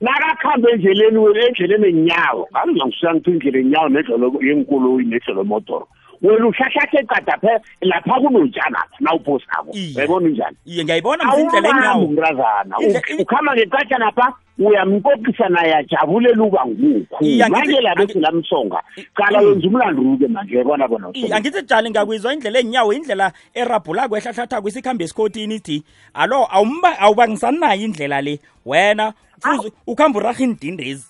nakakhambe 0.00 0.70
endleleni 0.72 1.18
wena 1.18 1.46
endleleni 1.48 1.88
enyawo 1.88 2.48
ngabe 2.52 2.72
ngiyangisuka 2.72 3.14
ngithi 3.14 3.30
indlela 3.30 3.58
enyawo 3.58 3.88
nedlolo 3.88 4.26
yenkoloyi 4.42 5.04
nedlolo 5.06 5.44
motoro 5.44 5.88
wena 6.22 6.46
uhlahlathe 6.46 6.98
eqada 7.00 7.34
phe 7.42 7.52
lapha 7.80 8.14
kunotshana 8.20 8.80
nawuphosako 9.00 9.70
Iye. 9.72 9.92
yayibona 9.96 10.28
injani 10.28 10.56
iye 10.66 10.84
ngiyayibona 10.84 11.24
mzindlela 11.24 11.68
awubambi 11.68 11.80
enyawo 11.80 12.04
umntazana 12.04 12.74
Indle- 12.80 13.14
U- 13.18 13.22
ukhamba 13.22 13.54
ngekatshana 13.56 14.12
pha 14.12 14.26
uyamkokisa 14.58 15.48
naye 15.48 15.74
ajabulela 15.74 16.42
uba 16.44 16.66
ngukhu 16.66 17.24
Iye, 17.24 17.44
angithi- 17.44 17.50
manje 17.50 17.80
labe 17.80 18.02
angi- 18.04 18.12
silamsonga 18.12 18.80
qala 19.14 19.38
wenza 19.40 19.66
umlandu-ke 19.68 20.28
manje 20.28 20.56
yabona 20.56 20.88
bona 20.88 21.08
Iye, 21.12 21.34
angithi 21.34 21.62
jali 21.62 21.90
ngakwizwa 21.90 22.32
indlela 22.34 22.58
enyawo 22.60 22.92
indlela 22.92 23.32
erabhula 23.54 24.08
kwehlahlathako 24.08 24.68
isikhambe 24.68 25.04
esikhotini 25.04 25.54
ithi 25.54 25.82
alo 26.14 26.44
awumba 26.52 26.98
awubangisani 27.00 27.58
nayo 27.58 27.82
indlela 27.84 28.20
le 28.20 28.38
wena 28.66 29.12
fuze 29.40 29.72
ukuhamba 29.86 30.18
uraha 30.20 30.42
iindindezi. 30.44 31.06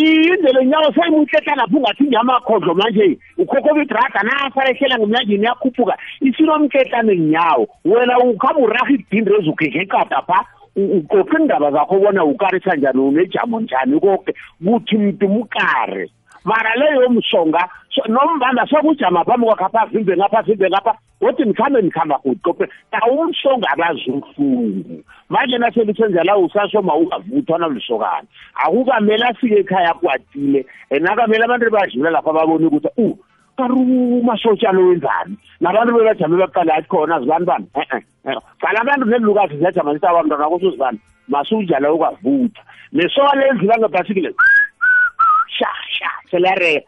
Indlela 0.00 0.60
enyawo 0.60 0.92
seyimuhletha 0.94 1.54
lapho 1.56 1.76
ungathi 1.76 2.04
nyamakhodlo 2.04 2.74
manje. 2.74 3.18
Ukhokhoba 3.38 3.82
idraga 3.82 4.20
nasalehlela 4.22 4.98
ngomlanjeni 4.98 5.44
yakhuphuka 5.44 5.96
isinomkehlane 6.20 7.16
nyawo 7.16 7.68
wena 7.84 8.18
ukhamba 8.18 8.60
uraha 8.60 8.92
idindrezi 8.92 9.48
ugegeqada 9.50 10.22
pha. 10.26 10.44
U- 10.76 10.98
ucoca 10.98 11.38
indaba 11.40 11.70
zakho 11.70 11.98
bona 11.98 12.24
ukarisa 12.24 12.76
njani 12.76 13.00
unejamo 13.00 13.60
njani 13.60 14.00
koke. 14.00 14.34
Kuthi 14.64 14.96
mntu 14.98 15.28
mukare. 15.28 16.10
Mara 16.46 16.74
leyo 16.74 17.10
msonga 17.10 17.68
so- 17.94 18.08
nombamba 18.08 18.66
sokujama 18.66 19.24
phambi 19.24 19.46
kwakhe 19.46 19.64
apha 19.64 19.86
vimbe 19.86 20.16
ngapha 20.16 20.42
vimbe 20.42 20.68
ngapha 20.70 20.94
kodwa 21.20 21.46
nikhambe 21.46 21.82
nikhamba 21.82 22.18
kuqope 22.18 22.68
awumsonga 22.92 23.68
abazuhlungu 23.72 25.02
manje 25.28 25.58
naselisenza 25.58 26.22
la 26.24 26.36
usasoma 26.36 26.94
ungavuthwa 26.96 27.58
nalisokana 27.58 28.28
akukamele 28.54 29.24
afike 29.24 29.54
ekhaya 29.58 29.94
kwatile 29.94 30.66
and 30.90 31.08
akamele 31.08 31.44
abantu 31.44 31.70
badlula 31.70 32.10
lapha 32.10 32.32
babone 32.32 32.66
ukuthi 32.66 32.88
u 32.96 33.18
kari 33.56 33.72
umasotsha 33.72 34.72
lo 34.72 34.88
wenzani? 34.88 35.36
Nabantu 35.60 35.94
bebajame 35.96 36.36
baqala 36.36 36.74
athi 36.74 36.88
khona 36.88 37.20
zibani 37.20 37.46
bani? 37.46 37.66
E-e 37.74 38.00
qala 38.60 38.80
abantu 38.80 39.04
nelukazi 39.06 39.56
ziyajama 39.56 39.94
zithi 39.94 40.06
abantwana 40.06 40.48
kuthi 40.48 40.66
uzibani? 40.66 40.98
Masunjala 41.28 41.92
ukavutha 41.92 42.62
nesoka 42.92 43.32
lendlula 43.36 43.78
ngebhasikile 43.78 44.30
sha 45.58 45.68
sha. 45.88 46.05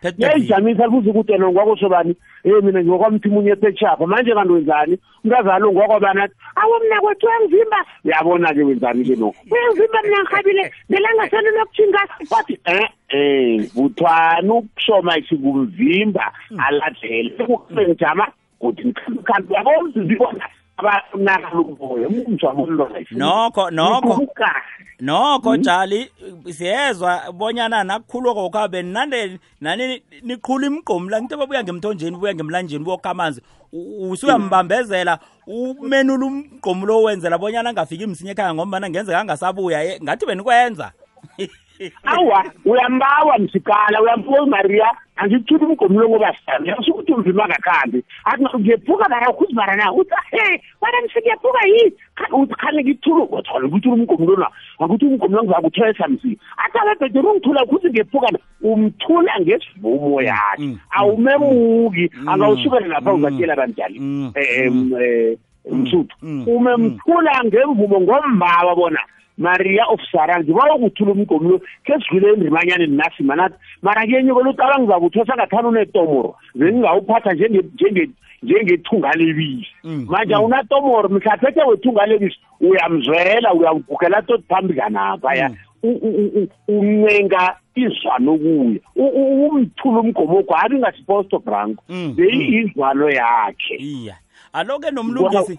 Phethe 0.02 0.22
yayijamisa 0.22 0.84
libuza 0.86 1.10
ukuthi 1.10 1.32
yena 1.32 1.48
ngwakosobani 1.50 2.14
eh 2.44 2.62
mina 2.62 2.82
ngiwokwamthi 2.82 3.28
munye 3.28 3.56
phetshapha 3.56 4.06
manje 4.06 4.34
kanti 4.34 4.52
wenzani? 4.52 4.98
Umntazana 5.24 5.68
ungokwabani 5.68 6.20
athi 6.20 6.34
awo 6.56 6.80
mna 6.80 7.00
kwethu 7.00 7.26
uyangivimba 7.26 7.78
uyabona-ke 8.04 8.62
wenzani-ke 8.62 9.16
no 9.16 9.34
uyangivimba 9.50 10.02
mina 10.02 10.22
ngihabile 10.22 10.72
nelangaselo 10.88 11.50
lokuthinga 11.50 12.00
wathi 12.30 12.58
eh 12.64 12.88
eh 13.08 13.70
vuthwana 13.74 14.54
ukusoma 14.54 15.18
isikumvimba 15.18 16.32
aladlele. 16.58 17.34
Ukuhambe 17.42 17.88
ngijama 17.88 18.26
kuthi 18.58 18.82
ngikhambi 18.86 19.52
uyabona? 19.52 19.78
uzibona 19.78 20.44
Nokho, 23.18 23.70
nokho. 23.70 24.12
Ukukala. 24.14 24.62
nokho 25.00 25.56
jali 25.56 26.10
siyezwa 26.50 27.32
bonyana 27.32 27.84
nakukhulwa 27.84 28.34
kokhabe 28.34 28.82
nande 28.82 29.38
nani 29.60 30.02
niqhula 30.22 30.66
imigqomu 30.66 31.08
la 31.10 31.20
ngithi 31.22 31.36
babuya 31.36 31.62
ngemthonjeni 31.64 32.16
buya 32.16 32.34
ngemlanjeni 32.34 32.84
bokha 32.84 33.10
amanzi 33.10 33.42
U- 33.72 34.10
usuyambambezela 34.10 35.18
umenula 35.46 36.26
umgqomu 36.26 36.86
lo 36.86 37.02
wenzela 37.02 37.38
bonyana 37.38 37.70
angafiki 37.70 38.06
msinya 38.06 38.32
ekhaya 38.32 38.54
ngombana 38.54 38.90
ngenzeka 38.90 39.20
angasabuya 39.20 39.84
Eh, 39.84 40.02
ngathi 40.02 40.26
benikwenza 40.26 40.92
awa 42.04 42.44
uyambawa 42.64 43.38
msikala 43.38 44.02
uyambuwa 44.02 44.42
umaria 44.42 44.86
angikuthuli 45.16 45.64
umgomo 45.64 46.00
lo 46.00 46.08
ngoba 46.08 46.36
sami 46.46 46.68
yasukuthi 46.68 47.12
umvima 47.12 47.48
kakhambi 47.48 48.04
athi 48.24 48.58
ngiyephuka 48.58 49.08
bara 49.08 49.28
ukuzibara 49.30 49.76
na 49.76 49.92
uthi 49.92 50.14
he 50.30 50.62
wena 50.82 50.98
msi 51.06 51.18
ngiyephuka 51.20 51.66
yini 51.66 51.92
uthi 52.32 52.54
khane 52.54 52.82
ngikuthulu 52.82 53.22
uthola 53.24 53.66
ukuthula 53.66 53.94
umgomo 53.94 54.24
lona 54.30 54.48
akuthi 54.78 55.04
umgomo 55.06 55.36
lo 55.36 55.42
ngizakuthwesa 55.44 56.08
msi 56.08 56.38
athi 56.56 56.78
abebhedere 56.78 57.28
ungithula 57.28 57.64
ukuthi 57.64 57.88
ngiyephuka 57.90 58.26
na 58.32 58.38
umthula 58.62 59.32
ngesivumo 59.40 60.22
yakhe 60.22 60.62
Mm, 60.62 60.78
awumemuki 60.90 62.10
Mm. 62.14 62.28
angawusukela 62.28 62.86
lapha 62.86 63.10
Mm. 63.12 63.16
uzatshela 63.24 63.56
banjani 63.56 63.98
Mm. 63.98 64.32
um 65.68 65.78
msuthu 65.78 66.16
Mm. 66.22 66.48
umemthula 66.48 67.44
ngemvumo 67.44 68.00
ngombawa 68.00 68.74
bona 68.76 69.00
maria 69.38 69.84
of 69.88 70.00
sara 70.12 70.40
ngiba 70.40 70.74
ukuthula 70.74 71.12
umgomo 71.12 71.48
lo 71.50 71.58
khe 71.84 71.94
sidlule 72.02 72.32
endrimanyaneni 72.34 72.96
nasi 72.96 73.22
manathi. 73.22 73.54
Mara 73.82 74.06
kenye 74.06 74.32
kona 74.34 74.50
ucala 74.50 74.78
ngizakuthwesa 74.78 75.34
ngathani 75.36 75.68
unetomoro 75.68 76.34
bengingawuphatha 76.54 77.32
njenge- 77.32 77.64
njenge- 77.76 78.10
njengethunga 78.42 79.10
lebisi. 79.12 79.66
Mm. 79.84 80.06
manje 80.10 80.34
awunatomoro 80.34 81.08
mhlaphethe 81.08 81.62
wethunga 81.62 82.06
lebisi 82.06 82.36
uyamzwela 82.60 83.54
uyamgugela 83.54 84.22
toti 84.22 84.44
phambi 84.48 84.74
kanapha 84.74 85.48
Mm. 85.48 85.56
u- 85.82 86.00
u- 86.08 86.30
u- 86.38 86.48
uncenga 86.68 87.56
izwano 87.74 88.36
kuye. 88.38 88.80
U- 88.96 89.14
u- 89.14 89.46
umthula 89.48 90.00
umgomo 90.00 90.42
kwabi 90.42 90.78
ngasiposto 90.78 91.38
branco 91.38 91.82
Mm. 91.88 92.14
beyiyizwano 92.16 93.10
yakhe. 93.10 93.76
Iya. 93.78 94.16
Alo-ke 94.52 94.90
nomlungisi. 94.90 95.58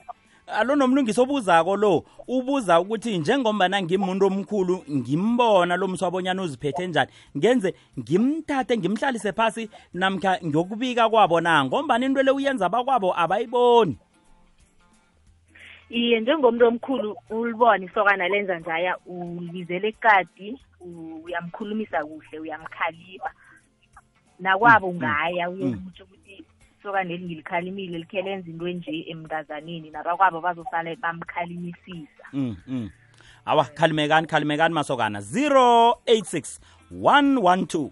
Alo 0.53 0.75
nomlungisi 0.75 1.21
obuzako 1.21 1.77
lo 1.77 2.03
ubuza 2.27 2.79
ukuthi 2.79 3.17
njengombana 3.17 3.81
ngimuntu 3.81 4.25
omkhulu 4.25 4.83
ngimbona 4.91 5.75
lo 5.77 5.87
mswabonyana 5.87 6.41
uziphethe 6.41 6.87
njani. 6.87 7.11
Ngenze 7.37 7.73
ngimthathe 7.99 8.77
ngimhlalise 8.77 9.31
phasi 9.31 9.69
namkha 9.93 10.39
ngiyokubika 10.45 11.09
kwabo 11.09 11.41
na? 11.41 11.65
Ngombana 11.65 12.05
into 12.05 12.23
le 12.23 12.31
uyenza 12.31 12.69
bakwabo 12.69 13.13
abayiboni. 13.19 13.97
Iye 15.89 16.19
njengomuntu 16.19 16.67
omkhulu 16.67 17.17
ulibona 17.29 17.85
isokana 17.85 18.27
lenza 18.27 18.59
njaya 18.59 18.97
ulibizela 19.05 19.87
ekadi 19.87 20.57
uyamkhulumisa 21.25 22.05
kuhle 22.05 22.39
uyamkhalima 22.39 23.29
nakwabo 24.39 24.87
ungaya 24.87 25.49
uyokutsho 25.49 26.03
ukuthi 26.03 26.45
isokana 26.79 27.13
eli 27.13 27.25
ngilikhalimile 27.25 27.97
likhe 27.97 28.21
lenza 28.21 28.49
into 28.49 28.67
enje 28.67 29.05
emntazaneni 29.11 29.89
nabakwabo 29.89 30.41
bazosala 30.41 30.95
bamkhalimisisa 30.95 32.25
mm, 32.33 32.55
mm. 32.67 32.89
awa 33.45 33.65
khalimekani 33.65 34.27
khalimekani 34.27 34.73
masokana. 34.73 35.19
086 35.19 36.59
112 36.93 37.89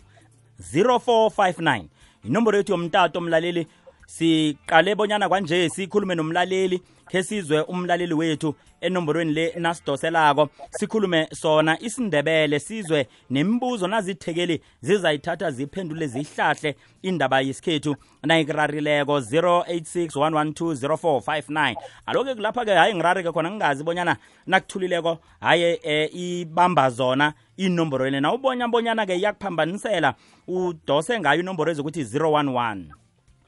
0459 0.74 1.84
inomboro 2.24 2.58
yethu 2.58 2.72
yomtato 2.72 3.22
mlaleli 3.22 3.68
siqale 4.06 4.96
bonyana 4.96 5.30
kwanje 5.30 5.70
sikhulume 5.70 6.16
nomlaleli. 6.16 6.82
Khe 7.12 7.24
sizwe 7.24 7.62
umlaleli 7.62 8.14
wethu 8.14 8.56
enomborweni 8.82 9.34
le 9.34 9.54
nasidoselako. 9.60 10.50
Sikhulume 10.70 11.28
sona 11.34 11.80
isindebele 11.80 12.60
sizwe 12.60 13.08
nemibuzo 13.30 13.88
nazithekeli 13.88 14.62
zizayithatha 14.82 15.52
ziphendule 15.52 16.08
zihlahle 16.08 16.76
indaba 17.02 17.42
yesikhethu. 17.42 17.96
Nayikurarileko 18.24 19.20
0861120459 19.20 21.76
aloke 22.06 22.36
kulapha-ke 22.36 22.72
hayi 22.72 22.96
ngirareke 22.96 23.32
khona 23.32 23.52
ngingazi 23.52 23.84
bonyana 23.84 24.18
nakuthulileko 24.48 25.18
haye 25.40 25.80
e, 25.84 26.06
ibamba 26.06 26.90
zona 26.90 27.34
inomboro 27.58 28.10
le 28.10 28.20
nawubonya 28.20 28.68
bonyana-ke 28.68 29.16
iyakuphambanisela 29.16 30.14
udose 30.48 31.20
ngayo 31.20 31.40
inomboro 31.40 31.72
ezokuthi 31.72 32.04
011 32.04 32.84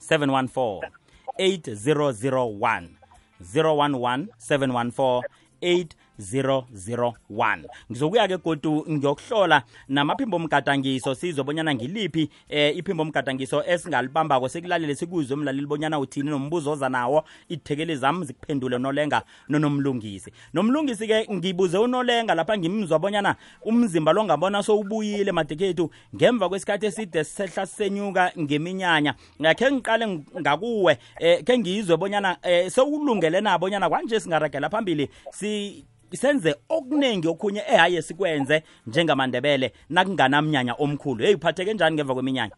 714 0.10 0.89
8001 1.39 2.99
011 3.41 4.27
714 4.38 5.96
8001 6.19 7.63
ngizokuya-ke 7.91 8.38
godu 8.38 8.85
ngiyokuhlola 8.89 9.63
namaphimbo 9.88 10.39
mgadangiso 10.39 11.15
sizwe 11.15 11.43
bonyana 11.43 11.75
ngiliphi 11.75 12.29
eh, 12.49 12.77
iphimbo 12.77 13.05
mgadangiso 13.05 13.63
esingalibambako 13.65 14.49
sikulalele 14.49 14.95
sikuzwe 14.95 15.38
umlaleli 15.38 15.67
bonyana 15.67 15.99
uthini 15.99 16.29
nombuzo 16.29 16.71
oza 16.71 16.89
nawo 16.89 17.23
ithekeli 17.49 17.95
zami 17.95 18.25
zikuphendule 18.25 18.77
nolenga 18.77 19.21
nonomlungisi. 19.49 20.31
Nomlungisi-ke 20.53 21.27
ngibuze 21.33 21.77
unolenga 21.77 22.35
lapha 22.35 22.57
ngimzwa 22.57 22.99
bonyana 22.99 23.35
umzimba 23.61 24.13
lo 24.13 24.23
ngabona 24.23 24.63
sowubuyile 24.63 25.31
madekhethu 25.31 25.91
ngemva 26.15 26.49
kwesikhathi 26.49 26.85
eside 26.85 27.23
sehla 27.23 27.65
senyuka 27.65 28.31
ngeminyanya. 28.39 29.15
Khe 29.57 29.71
ngiqale 29.71 30.07
ngakuwe 30.39 30.97
eh, 31.19 31.43
khe 31.43 31.57
ngizwe 31.57 31.97
bonyana 31.97 32.38
eh, 32.43 32.71
sewulungele 32.71 33.41
na 33.41 33.57
bonyana 33.57 33.89
kwanje 33.89 34.19
singaragela 34.19 34.69
phambili 34.69 35.09
si 35.31 35.85
senze 36.18 36.56
okuningi 36.70 37.28
okhunye 37.28 37.63
ehaye 37.68 38.01
sikwenze 38.01 38.63
njengamandebele 38.88 39.72
nakunganamnyanya 39.89 40.74
omkhulu. 40.74 41.24
Heyi 41.24 41.36
uphatheke 41.36 41.74
njani 41.74 41.96
ngemva 41.96 42.13
kweminyanya? 42.13 42.56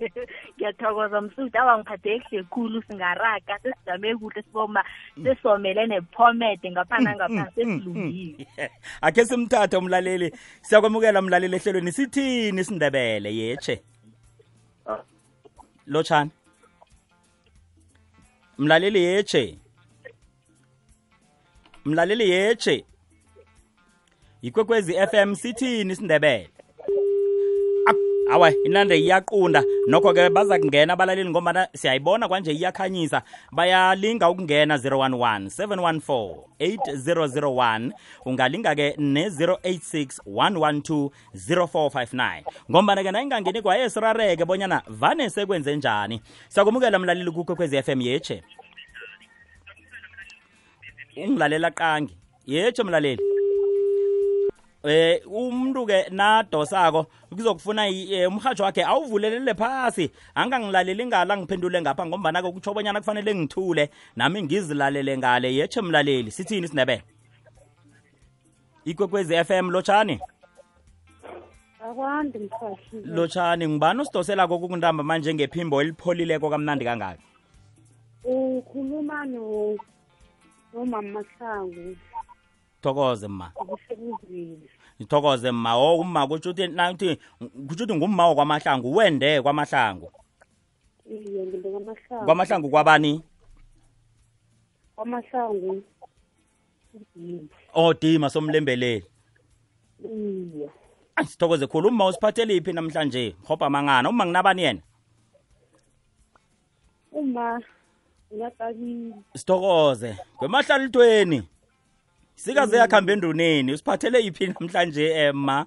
Ngiyathokoza 0.56 1.20
msudi 1.20 1.58
awa 1.58 1.78
ngiphathe 1.78 2.18
kuhle 2.18 2.42
khulu 2.42 2.82
singaraga 2.82 3.58
sesijame 3.62 4.16
kuhle 4.16 4.42
siboma 4.42 4.84
sesomele 5.22 5.86
nephomede 5.86 6.70
ngapha 6.70 6.98
nangapha 6.98 7.50
sesilungile. 7.54 8.46
Akhe 9.00 9.24
simthathe 9.24 9.76
umlaleli. 9.76 10.32
Siyakwamukela 10.62 11.22
mlaleli 11.22 11.56
ehlelweni. 11.56 11.92
Sithini 11.92 12.60
isindebele 12.60 13.36
yetshe 13.36 13.82
lotshani 15.90 16.30
mlaleli 18.58 19.02
yetshe 19.02 19.58
mlaleli 21.84 22.30
yetshe 22.30 22.84
ikwekwezi 24.42 24.92
FM 25.06 25.34
sithini 25.34 25.92
isindebele 25.92 26.50
awa 28.30 28.52
inande 28.64 28.98
iyaqunda. 28.98 29.64
Nokho-ke 29.88 30.30
baza 30.30 30.58
kungena 30.58 30.92
abalaleli 30.92 31.30
ngombana 31.30 31.68
siyayibona 31.74 32.28
kwanje 32.28 32.52
iyakhanyisa. 32.52 33.22
Bayalinga 33.52 34.30
ukungena 34.30 34.76
011 34.76 35.46
714 35.46 36.34
8001 36.60 37.90
ungalinga-ke 38.26 38.94
ne-086 38.98 40.20
112 40.26 41.10
0459 41.34 42.42
ngombana-ke 42.70 43.10
nayingangeni 43.10 43.62
kwaye 43.62 43.90
sirareke 43.90 44.44
bonyana 44.44 44.82
vane 44.88 45.30
sekwenze 45.30 45.76
njani. 45.76 46.20
Siyakumukela 46.48 46.98
mlaleli 46.98 47.30
kukwekwezi 47.30 47.82
FM 47.82 48.00
yetshe 48.00 48.42
ungilalela 51.26 51.70
qangi. 51.70 52.16
Yetshe 52.46 52.82
mlaleli. 52.82 53.22
Eh 54.84 55.20
umuntu 55.26 55.86
ke 55.86 56.08
nadosako 56.10 57.06
kuzokufuna 57.30 57.82
umhajo 58.28 58.64
wakhe 58.64 58.84
awuvulelele 58.84 59.54
phasi. 59.54 60.10
Angangilaleli 60.34 61.06
ngala 61.06 61.36
ngiphendule 61.36 61.80
ngapha 61.80 62.06
ngombana 62.06 62.42
ke 62.42 62.52
kutsho 62.52 62.74
bonyana 62.74 63.00
kufanele 63.00 63.34
ngithule. 63.34 63.90
Nami 64.16 64.42
ngizilalele 64.42 65.18
ngale. 65.18 65.54
Yetshe 65.54 65.80
mlaleli 65.80 66.30
sithini 66.30 66.68
sinebele 66.68 67.02
ikwekwezi 68.84 69.44
FM 69.44 69.70
lotshani 69.70 70.20
akwandi 71.84 72.38
mfashi 72.38 72.96
lotshani 73.04 73.68
ngibani 73.68 74.00
usidoselako 74.02 74.58
kukundamba 74.58 75.04
manje 75.04 75.34
ngephimbo 75.34 75.82
elipholileko 75.82 76.50
kamnandi 76.50 76.84
kangaka? 76.84 77.22
Ukhuluma 78.24 79.24
no 79.26 79.76
nomama 80.72 81.22
Mahlangu 81.22 81.96
thokoze 82.80 83.28
ma. 83.28 83.52
Ukusebuzile 83.56 84.68
thokoze 85.08 85.50
ma. 85.50 85.76
O 85.76 86.00
uma 86.00 86.26
kutsho 86.26 86.50
ukuthi 86.50 86.68
nathi 86.68 87.16
kutsho 87.68 87.84
ukuthi 87.84 87.94
ngumma 87.94 88.28
wakwamahlangu 88.28 88.96
wende 88.96 89.42
kwamahlangu. 89.42 90.12
Iye 91.06 91.46
nginde 91.46 91.70
kamahlangu 91.70 92.24
kwamahlangu 92.24 92.70
kwabani? 92.70 93.22
Kwamahlangu. 94.96 95.82
Udini 96.94 97.48
odima 97.74 98.30
somlembeleli 98.30 99.04
iye. 100.04 100.70
Sithokoze 101.26 101.66
khulu. 101.66 101.88
Uma 101.88 102.06
usiphathele 102.06 102.56
iphi 102.56 102.72
namhlanje? 102.72 103.36
Hopa 103.44 103.70
mangana. 103.70 104.10
Uma 104.10 104.26
nginabani 104.26 104.62
yena? 104.62 104.80
Uma 107.12 107.60
ngiyaqabile 108.32 109.14
sithokoze 109.34 110.10
kwemahlalithweni 110.38 111.42
sikaze 112.34 112.76
yakhamba 112.76 113.12
enduneni. 113.12 113.72
Usiphathele 113.72 114.18
iphi 114.28 114.46
namhlanje 114.46 115.04
ema 115.24 115.66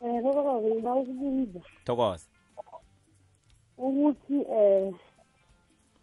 um 0.00 0.22
baba 0.22 0.54
ngiba 0.60 0.94
ukubuza. 0.94 1.60
Thokoze. 1.84 2.26
Ukuthi 3.78 4.36
um 4.58 4.98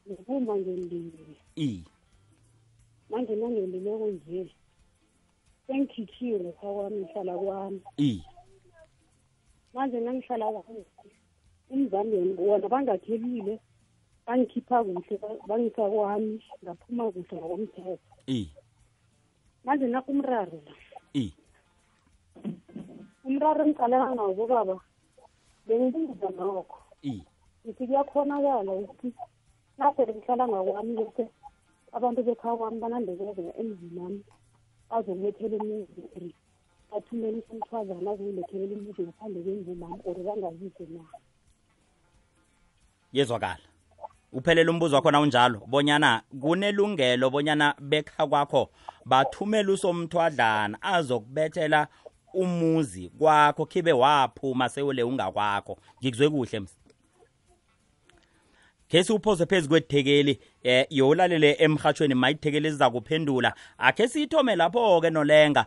ngibuma 0.10 0.56
ngendile 0.56 1.36
i. 1.56 1.84
Manje 3.10 3.36
nangendileko 3.36 4.08
nje 4.08 4.56
sengikhithiwe 5.68 6.40
ngapha 6.40 6.68
kwami 6.74 6.98
ngihlala 6.98 7.34
kwami. 7.38 7.82
I. 7.98 8.24
Manje 9.74 10.00
nangihlala 10.00 10.46
kwami 10.52 10.86
umzameni 11.70 12.34
wona 12.38 12.68
bangakhelile 12.70 13.60
bangikhipha 14.32 14.84
kuhle 14.84 15.18
ba- 15.20 15.40
bangisa 15.48 15.84
kwami 15.92 16.40
ngaphuma 16.64 17.12
kuhle 17.12 17.36
ngokomthetho. 17.38 18.00
Manje 19.66 19.88
nakumraro 19.88 20.60
la. 20.66 20.74
Umraro 23.28 23.62
engiqalana 23.66 24.16
nawo 24.16 24.34
bobaba 24.34 24.76
bengibuza 25.68 26.30
nokho. 26.32 26.80
Ngithi 27.68 27.88
kuyakhonakala 27.88 28.72
ukuthi 28.72 29.12
nasele 29.78 30.12
ngihlala 30.16 30.48
ngakwami 30.48 30.94
bese 30.96 31.24
abantu 31.92 32.24
bekha 32.24 32.56
kwami 32.58 32.80
banandekezela 32.80 33.52
emzini 33.60 34.00
wami 34.00 34.24
bazokulethela 34.90 35.56
imizi 35.60 36.34
bathumele 36.90 37.44
umthwazana 37.52 38.12
azoyilethelela 38.12 38.74
imizi 38.80 39.02
ngaphandle 39.04 39.44
kwemvumami 39.44 40.02
or 40.08 40.18
bangazise 40.26 40.86
na. 40.94 41.04
Yezwakala 43.14 43.71
uphelela 44.32 44.72
umbuzo 44.72 44.96
wakho 44.96 45.10
unjalo 45.10 45.62
bonyana 45.68 46.22
kunelungelo 46.42 47.30
bonyana 47.30 47.76
bekha 47.80 48.28
kwakho 48.28 48.70
bathumela 49.06 49.72
usomthwadlana 49.74 50.82
azokubethela 50.82 51.88
umuzi 52.34 53.10
kwakho 53.10 53.66
khibe 53.66 53.94
waphuma 53.94 54.70
sewule 54.70 55.04
ungakwakho. 55.04 55.78
Ngikuzwe 56.02 56.30
kuhle 56.30 56.60
ms 56.60 56.78
khe 58.92 59.04
siwuphoze 59.04 59.46
phezu 59.46 59.70
kwethekeli 59.70 60.40
eh 60.64 60.86
yowulalele 60.90 61.56
emhathweni 61.60 62.16
mayithekeli 62.16 62.68
eziza 62.68 62.90
kuphendula 62.90 63.54
akhe 63.78 64.08
siyithome 64.08 64.56
lapho-ke 64.56 65.10
nolenga. 65.10 65.66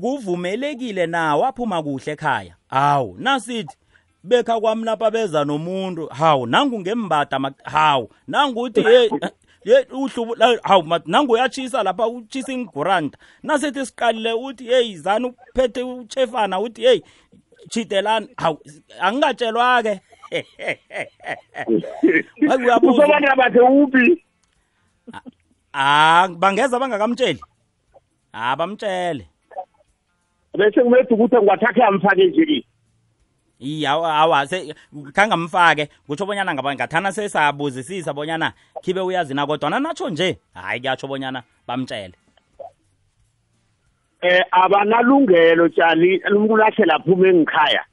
Kuvumelekile 0.00 1.06
na? 1.06 1.36
Waphuma 1.36 1.82
kuhle 1.82 2.12
ekhaya? 2.12 2.56
Hawu 2.68 3.16
nasithi 3.18 3.76
bekha 4.24 4.60
kwami 4.60 4.84
lapha 4.84 5.10
beza 5.10 5.44
nomuntu. 5.44 6.06
Hawu 6.06 6.46
nangu 6.46 6.80
ngembada 6.80 7.52
hawu 7.64 8.10
nanguthi 8.28 8.82
hey 8.82 9.10
ye 9.64 9.86
uhlubu 9.92 10.36
hawu 10.62 11.00
nangu 11.06 11.32
uyatshisa 11.32 11.82
lapha 11.82 12.08
utshisa 12.08 12.52
inguranta 12.52 13.18
nasithi 13.42 13.86
siqalile 13.86 14.32
uthi 14.32 14.64
hey 14.64 14.96
zani 14.96 15.26
uphethe 15.26 15.82
uchefana 15.82 16.60
uthi 16.60 16.82
hey 16.82 17.00
chidelani 17.68 18.28
hawu 18.36 18.58
angingatshelwa-ke. 19.00 20.00
Hayi, 22.48 22.64
uyabuza. 22.64 23.02
usobana 23.02 23.36
bathe 23.36 23.60
uphi? 23.60 24.24
Ah 25.72 26.28
bangeza 26.28 26.78
bangakamtsheli. 26.78 27.40
Ah 28.32 28.56
bamtshele. 28.56 29.28
Bese 30.58 30.82
kumede 30.82 31.14
ukuthi 31.14 31.36
ngiwathakhe 31.36 31.82
amfake 31.82 32.24
nje 32.24 32.64
awa 33.60 34.46
khangamfake 35.12 35.88
kutsho 36.06 36.26
bonyana 36.26 36.54
ngaba 36.54 36.74
ngathana 36.74 37.12
sesabuzisisa 37.12 38.12
bonyana 38.12 38.52
khibe 38.82 39.00
uyazi 39.00 39.34
na 39.34 39.46
kodwana 39.46 39.80
natsho 39.80 40.10
nje 40.10 40.38
hayi 40.54 40.80
kuyatsho 40.80 41.06
bonyana 41.06 41.42
bamtshele 41.66 42.14
eh 44.22 44.44
abanalungelo 44.50 45.68
tshali 45.68 46.22
umkulahle 46.30 46.84
laphume 46.84 47.34
ngikhaya 47.34 47.84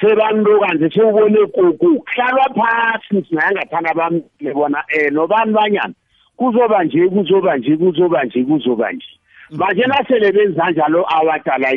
sebantu 0.00 0.60
kanje 0.60 0.90
sewubone 0.90 1.46
kuku 1.46 2.00
kuhlalwa 2.04 2.46
phasi 2.54 3.24
singayangathanda 3.28 3.94
bamile 3.94 4.54
bona 4.54 4.84
eh 4.88 5.12
nobani 5.12 5.52
banyana 5.52 5.94
kuzoba 6.40 6.84
nje 6.84 7.08
kuzoba 7.08 7.56
nje 7.56 7.76
kuzoba 7.76 8.24
nje 8.24 8.44
kuzoba 8.44 8.92
nje. 8.92 9.06
Manje 9.50 9.82
nasele 9.86 10.32
benza 10.32 10.70
njalo 10.70 11.06
awadala 11.14 11.68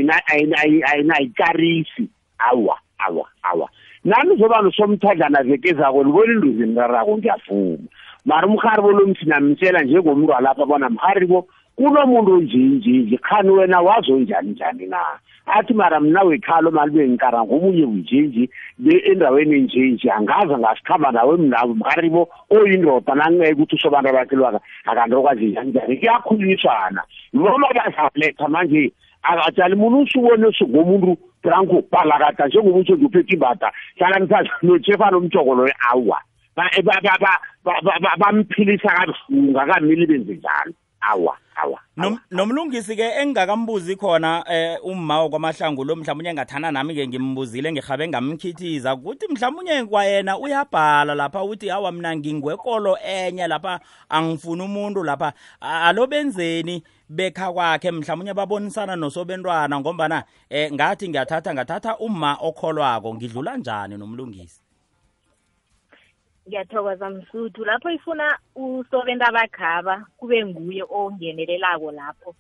ayinayikarisi 0.92 2.10
awa. 2.40 2.80
Awa 3.08 3.26
awa. 3.44 3.70
Nami 4.06 4.36
zoba 4.38 4.62
nosomthadlana 4.62 5.44
veke 5.44 5.70
ezako 5.70 6.04
libona 6.04 6.34
induzi 6.34 6.66
nirarako 6.66 7.18
ngiyavuma. 7.18 7.88
Mara 8.26 8.48
umharibo 8.48 8.92
lo 8.92 9.08
mthi 9.08 9.26
namtshela 9.26 9.82
njengomuntu 9.84 10.32
walapha 10.32 10.66
bona 10.66 10.90
mharibo 10.90 11.48
kunomuntu 11.76 12.34
onjinji 12.34 12.92
nje 12.92 13.18
khani 13.18 13.50
wena 13.50 13.82
wazonjani 13.82 14.52
njani 14.52 14.86
na? 14.88 14.98
Athi 15.46 15.74
mara 15.74 16.00
mna 16.00 16.24
wekhalo 16.24 16.72
malibe 16.72 17.08
ngikara 17.08 17.44
ngomunye 17.44 17.86
wenjinji 17.86 18.50
le 18.80 18.98
endaweni 18.98 19.56
enjinji 19.56 20.10
angaze 20.10 20.58
ngasikhamba 20.58 21.12
nawe 21.12 21.38
mnabo 21.38 21.74
mharibo 21.74 22.30
oyindoda 22.50 23.16
nangeke 23.16 23.54
ukuthi 23.54 23.76
usobantu 23.76 24.10
abakelwaka 24.10 24.60
akanti 24.86 25.16
okwazi 25.16 25.46
njani 25.46 25.70
njani? 25.70 25.98
Kuyakhulunyiswana. 25.98 27.04
Noma 27.34 27.68
bazaletha 27.76 28.48
manje 28.48 28.92
akatshali 29.24 29.76
muntu 29.76 30.00
usubone 30.00 30.48
ngomuntu 30.70 31.18
branko 31.44 31.84
balakata 31.92 32.48
njengoba 32.48 32.80
utsho 32.80 32.96
nje 32.96 33.06
uphethe 33.06 33.34
imbada 33.34 33.72
hlala 33.98 34.20
mthatha 34.20 34.52
nojefa 34.62 35.12
nomjoko 35.12 35.56
loyo 35.56 35.74
awa 35.92 36.20
bamphilisa 38.20 38.90
kabuhlungu 38.90 39.60
akamili 39.60 40.06
benze 40.06 40.34
njalo. 40.34 40.74
Awa 41.10 41.38
awa 41.56 41.80
Nom- 41.98 42.20
nomlungisi 42.32 42.96
ke 42.96 43.04
engingakambuzi 43.22 43.96
khona 43.96 44.44
eh 44.50 44.78
umma 44.84 45.30
kwamahlangu 45.30 45.84
lo 45.84 45.96
mhlawumnye 45.96 46.30
engathana 46.30 46.72
nami 46.72 46.96
ke 46.96 47.08
ngimbuzile 47.08 47.72
ngihabe 47.72 48.08
ngamkhithiza 48.08 48.96
ukuthi 48.96 49.28
mhlawumnye 49.30 49.86
kwayena 49.86 50.38
uyabhala 50.40 51.16
lapha 51.16 51.44
uthi 51.44 51.70
hawa 51.70 51.92
mina 51.92 52.16
ngingwekolo 52.16 52.98
enye 53.06 53.48
lapha 53.48 53.80
angifuni 54.10 54.62
umuntu 54.64 55.04
lapha. 55.04 55.34
A- 55.62 55.82
alo 55.90 56.08
benzeni 56.08 56.84
bekha 57.10 57.52
kwakhe 57.54 57.92
mhlawumnye 57.92 58.34
babonisana 58.34 58.96
nosobentwana 58.96 59.80
ngombana 59.80 60.24
eh 60.50 60.72
ngathi 60.74 61.10
ngiyathatha 61.10 61.54
ngathatha 61.54 61.98
umma 61.98 62.38
okholwako 62.42 63.14
ngidlula 63.14 63.58
njani 63.58 63.98
nomlungisi? 63.98 64.63
Ngiyathokoza 66.48 67.10
msuthu. 67.10 67.66
Lapho 67.66 67.90
ifuna 67.92 68.38
usobenta 68.56 69.28
abakhaba 69.28 70.06
kube 70.18 70.46
nguye 70.46 70.84
ongenelelako 70.90 71.92
lapho 71.92 72.36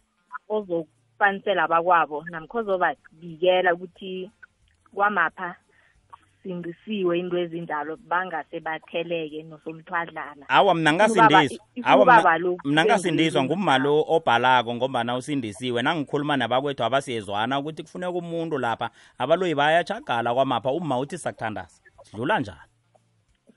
ozokufanisela 0.50 1.64
abakwabo 1.64 2.24
namkho 2.32 2.58
ozobabikela 2.58 3.74
ukuthi 3.74 4.32
kwamapha 4.96 5.56
sindisiwe 6.44 7.20
into 7.20 7.38
ezinjalo 7.38 7.96
bangase 7.98 8.60
batheleke 8.60 9.44
nosomthwadlana. 9.44 10.46
Awa 10.50 10.74
mna 10.76 10.92
ubaba- 10.92 11.06
ngasindiswa. 11.08 11.66
Ifuna 11.76 11.88
awa 11.92 12.04
ubaba 12.04 12.22
mna- 12.22 12.38
lo 12.38 12.58
mna 12.64 12.82
kube 12.82 12.86
ngasindiswa. 12.94 13.44
nguye 13.44 13.56
ngumma 13.58 13.78
lo 13.78 14.06
obhalako 14.08 14.76
ngombana 14.76 15.16
usindisiwe. 15.16 15.82
Nangikhuluma 15.82 16.38
nabakwethu 16.38 16.84
abasiyezwana 16.84 17.60
ukuthi 17.60 17.84
kufuneka 17.84 18.12
umuntu 18.12 18.58
lapha 18.58 18.90
abaloyi 19.18 19.56
bayachagala 19.56 20.34
kwamapha. 20.34 20.72
Umma 20.72 21.00
uthi 21.00 21.18
sakuthandaza 21.18 21.80
dlula 22.14 22.40
njani? 22.40 22.60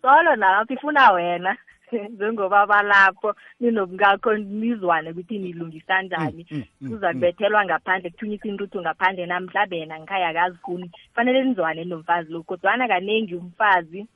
Solo 0.02 0.36
nalapho 0.36 0.72
ifuna 0.74 1.12
wena 1.12 1.56
njengoba 1.92 2.66
balapho 2.66 3.34
ninobungakho 3.60 4.36
nizwane 4.36 5.10
ukuthi 5.10 5.38
nilungisa 5.38 6.02
njani. 6.02 6.46
Mm, 6.50 6.58
mm, 6.58 6.64
mm, 6.80 6.90
kuza 6.90 7.12
kubethelwa 7.12 7.64
ngaphandle 7.64 8.10
kuthunyisa 8.10 8.48
intuthu 8.48 8.80
ngaphandle 8.80 9.26
namhlawumbe 9.26 9.78
yena 9.78 9.98
ngikhaya 10.00 10.28
akazifuni. 10.28 10.90
Kufanele 11.08 11.44
nizwane 11.44 11.84
nomfazi 11.84 12.32
lo 12.32 12.42
kodwana 12.42 12.88
kaningi 12.88 13.34
umfazi 13.34 14.06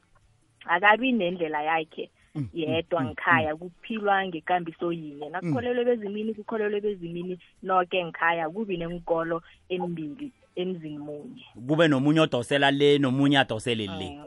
akabi 0.67 1.13
nendlela 1.13 1.63
yakhe 1.63 2.11
Mm, 2.35 2.49
yedwa 2.55 3.01
mm, 3.01 3.07
ngikhaya 3.07 3.57
kuphilwa 3.57 4.27
ngekambiso 4.27 4.93
yinye. 4.93 5.29
Nakukholelwe 5.29 5.85
bezimini 5.85 6.35
kukholelwe 6.35 6.81
bezimini 6.81 7.39
noke 7.63 8.05
ngikhaya 8.05 8.51
kubi 8.51 8.77
nenkolo 8.77 9.43
embili 9.69 10.33
emzini 10.57 10.99
munye. 10.99 11.45
Kube 11.67 11.89
nomunye 11.89 12.21
odosela 12.21 12.71
le 12.71 12.99
nomunye 12.99 13.39
adosele 13.39 13.87
le. 13.87 14.11
Mm. 14.11 14.25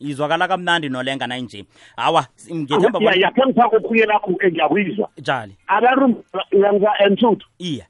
Izwakala 0.00 0.48
kamnandi 0.48 0.88
nolenga 0.88 1.26
nanje 1.26 1.64
hawa 1.96 2.26
s- 2.36 2.48
ngithemba 2.54 2.98
ya 2.98 3.04
bona 3.04 3.16
yakhe 3.16 3.42
ngifake 3.46 3.76
okhunye 3.76 4.04
nakho 4.06 4.30
ngiyakuyizwa 4.30 5.08
njali 5.18 5.52
abantu 5.66 6.24
ngiza 6.56 6.90
emthuthu. 7.04 7.46
Iya. 7.58 7.86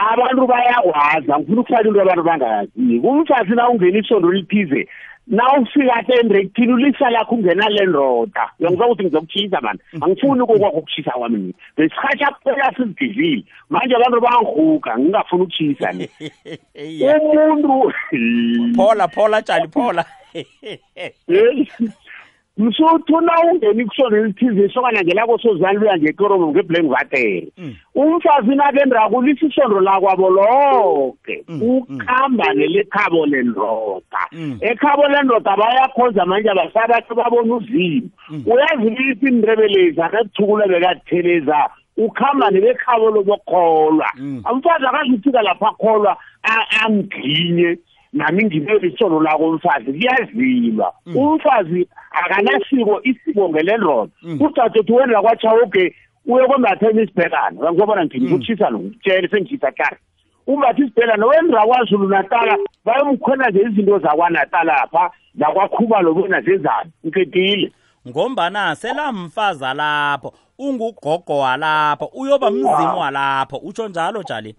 Abantu 0.00 0.46
bayakwazi 0.46 1.32
angifuna 1.32 1.60
ukufaka 1.60 1.88
into 1.88 2.00
abantu 2.02 2.22
bangayaziyo 2.22 3.02
umfazi 3.02 3.50
na 3.54 3.68
ungena 3.68 3.98
isondo 3.98 4.30
lithize 4.32 4.88
na 5.30 5.44
ufika 5.62 6.04
enrekthini 6.20 6.72
ulisa 6.72 7.10
lakho 7.10 7.34
ungena 7.34 7.68
le 7.68 7.86
ndoda. 7.86 8.50
Uyangizwa 8.60 8.86
ukuthi 8.86 9.04
ngizokutshisa 9.04 9.60
mani? 9.60 9.78
Angifuni 10.00 10.46
kokwakho 10.46 10.78
ukutshisa 10.78 11.10
kwami 11.10 11.38
mina. 11.38 11.52
Besirhatsha 11.76 12.26
kuphela 12.26 12.72
sizigidlile 12.76 13.44
manje 13.70 13.94
abantu 13.96 14.20
bangihuka 14.20 14.98
ngingafuni 14.98 15.42
ukutshisa 15.42 15.92
ni 15.92 16.08
iya 16.74 17.20
umuntu 17.22 17.92
phola 18.76 19.08
phola 19.08 19.42
tshali 19.42 19.68
phola. 19.68 20.04
Hey. 21.26 21.68
Msuthu 22.56 23.20
na 23.20 23.32
ungena 23.52 23.82
ikusondo 23.82 24.16
elithize 24.16 24.66
isokana 24.66 25.02
ngelako 25.02 25.38
sozani 25.38 25.78
luya 25.78 25.98
ngekoromo 25.98 26.48
ngeblank 26.48 26.90
vatele 26.90 27.48
Mm. 27.58 27.74
umfazi 27.94 28.54
nakendраkulisa 28.54 29.46
isondo 29.46 29.80
lakwabo 29.80 30.30
lonke 30.30 31.44
Mm, 31.48 31.62
ukhamba 31.62 32.54
nelekhabo 32.54 33.26
lendoda. 33.26 34.22
Mm. 34.32 34.58
ekhabo 34.60 35.08
lendoda 35.08 35.56
bayakhonza 35.56 36.26
manje 36.26 36.50
abasabathi 36.50 37.14
babona 37.14 37.54
uzimo 37.54 38.08
Mm. 38.30 38.42
uyazilisa 38.46 39.28
indrebelezi 39.28 40.00
akathukula 40.02 40.66
bekatheleza. 40.68 41.70
Ukhamba 41.96 42.50
nebekhabo 42.50 43.10
lobokholwa 43.10 44.06
Mm. 44.18 44.42
umfazi 44.52 44.86
akazufika 44.86 45.42
lapha 45.42 45.68
akholwa 45.68 46.16
a- 46.42 46.84
angiginye 46.86 47.78
nami 48.12 48.44
ngibeke 48.44 48.86
isono 48.86 49.20
lako 49.20 49.44
umfazi 49.50 49.92
kuyazilwa. 49.92 50.92
Mm. 51.06 51.16
umfazi 51.16 51.88
akanasiko 52.10 53.00
isiko 53.02 53.48
ngelendoda 53.48 54.12
Mm. 54.22 54.38
udadethu 54.42 54.94
wena 54.94 55.22
kwachawoke 55.22 55.94
uye 56.26 56.46
kwembatheni 56.46 57.02
isibhekana. 57.02 57.60
Ngangibona 57.60 58.04
ngithini? 58.04 58.26
Mm. 58.26 58.32
kutshisa 58.38 58.70
nokutshele 58.70 59.28
sengitshisa 59.28 59.72
kari 59.72 59.96
umbathi 60.46 60.82
isibhekana 60.82 61.26
wendra 61.26 61.66
kwazulu 61.66 62.08
natala 62.08 62.58
bayomkhona 62.84 63.50
nje 63.50 63.60
izinto 63.60 63.98
zakwanatala 63.98 64.86
pha 64.92 65.10
zakwakhubalo 65.34 66.14
bona 66.14 66.40
zenzani 66.40 66.90
ngikhetile 67.06 67.72
ngombana 68.08 68.74
selamfazi 68.76 69.64
alapho 69.64 70.32
ungugogo 70.58 71.38
walapho 71.38 72.04
uyoba 72.14 72.50
mzimu 72.50 72.98
walapho. 73.00 73.56
Utsho 73.56 73.88
njalo 73.88 74.22
jali? 74.22 74.54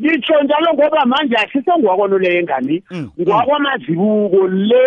Ngitsho 0.00 0.42
njalo 0.42 0.74
ngoba 0.74 1.04
manje 1.06 1.36
asisengwakona 1.36 2.18
le 2.18 2.38
engani. 2.38 2.82
Mm, 2.90 3.10
ngwakwamazibuko 3.20 4.48
le 4.48 4.80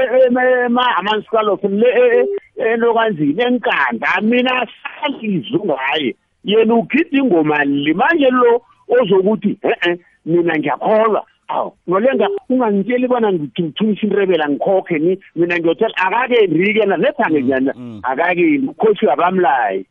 emahamansikalof 0.65 1.63
le 1.63 1.87
e- 1.87 2.25
e- 2.57 2.73
enokanzini 2.73 3.41
enkanda. 3.43 4.07
Mina 4.21 4.67
salizu 5.01 5.65
ngaye. 5.65 6.15
Yena 6.43 6.75
ugida 6.75 7.17
ingoma 7.17 7.63
li 7.65 7.93
manje 7.93 8.29
lo 8.29 8.61
ozokuthi 8.89 9.57
e-e 9.63 9.97
mina 10.25 10.57
ngiyakholwa. 10.57 11.23
Awu 11.47 11.73
nolenga 11.87 12.27
ungangitsheli 12.49 13.07
bona 13.07 13.33
ngithumisa 13.33 14.07
inrebela 14.07 14.49
ngikhokhe 14.49 14.99
ni 14.99 15.19
mina 15.35 15.59
ngiyotshela 15.59 15.97
akakendi-ke 15.97 16.85
na 16.85 16.97
nyana. 17.41 17.73
mm. 17.75 17.99
akakendi 18.03 18.67
ukhoshi 18.67 19.05
wabamlayi 19.05 19.85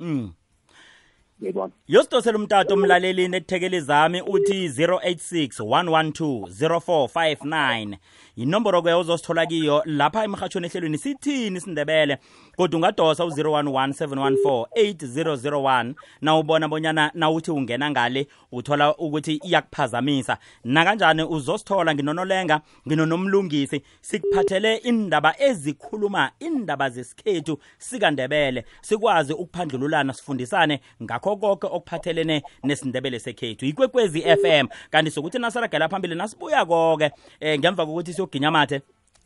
mm. 1.45 1.47
yebona 1.47 1.73
yosidosela 1.89 2.39
umtato 2.39 2.75
umlalelini 2.75 3.37
ethekeli 3.37 3.81
zami 3.81 4.23
uthi 4.23 4.69
086 4.69 5.61
112 5.61 6.79
0459 6.79 7.97
yinomboro 8.37 8.83
ke 8.83 8.95
uzosithola 8.95 9.47
kiyo 9.47 9.83
lapha 9.87 10.25
emhatshweni 10.25 10.67
ehlelweni 10.67 10.99
sithini 10.99 11.57
isindebele 11.59 12.19
kodwa 12.57 12.77
ungadosa 12.79 13.25
u-011 13.25 14.65
714 14.75 15.95
nawubona 16.21 16.69
bonyana 16.69 17.11
nawuthi 17.15 17.51
ungena 17.51 17.91
ngale 17.91 18.27
uthola 18.53 18.97
ukuthi 18.97 19.41
iyakuphazamisa. 19.45 20.39
Nakanjani 20.65 21.23
uzosithola? 21.23 21.95
Nginonolenga 21.95 22.61
nginonomlungisi 22.87 23.83
sikuphathele 24.01 24.77
indaba 24.77 25.41
ezikhuluma 25.41 26.31
indaba 26.41 26.91
zesikhethu 26.91 27.59
sikandebele. 27.79 28.65
Sikwazi 28.81 29.33
ukuphandlululana 29.33 30.13
sifundisane 30.13 30.81
ngakho 31.03 31.37
konke 31.37 31.67
okuphathelene 31.67 32.43
nesindebele 32.63 33.19
sekhethu. 33.19 33.67
Ikwekwezi 33.67 34.21
FM 34.21 34.67
kanti 34.91 35.11
sokuthi 35.11 35.39
nasaragela 35.39 35.89
phambili 35.89 36.15
nasibuya 36.15 36.65
konke 36.65 37.11
eh, 37.41 37.59
ngemva 37.59 37.87
kokuthi 37.87 38.13
siyoginya 38.25 38.51
mathe 38.51 38.81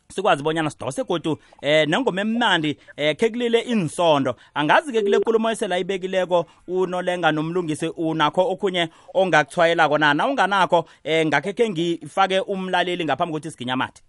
sikwazi 0.09 0.43
bonyana 0.43 0.69
sidose 0.69 1.03
godu 1.03 1.39
eh 1.61 1.87
nengoma 1.87 2.21
emnandi 2.21 2.77
eh 2.97 3.15
ke 3.15 3.29
kulile 3.29 3.59
insondo 3.61 4.35
angazi 4.53 4.91
ke 4.91 5.01
kule 5.01 5.17
nkulumo 5.17 5.51
esela 5.51 5.79
ibekileko 5.79 6.45
unolenga 6.67 7.31
nomlungisi 7.31 7.87
unakho 7.87 8.41
okhunye 8.51 8.89
ongakuthwayelako 9.13 9.97
na? 9.97 10.13
Na 10.13 10.27
unganakho 10.27 10.85
eh 11.03 11.25
ngakhe 11.25 11.53
ke 11.53 11.69
ngifake 11.69 12.39
umlaleli 12.39 13.05
ngaphambi 13.05 13.33
kokuthi 13.33 13.51
siginya 13.51 13.75
mathe 13.75 14.01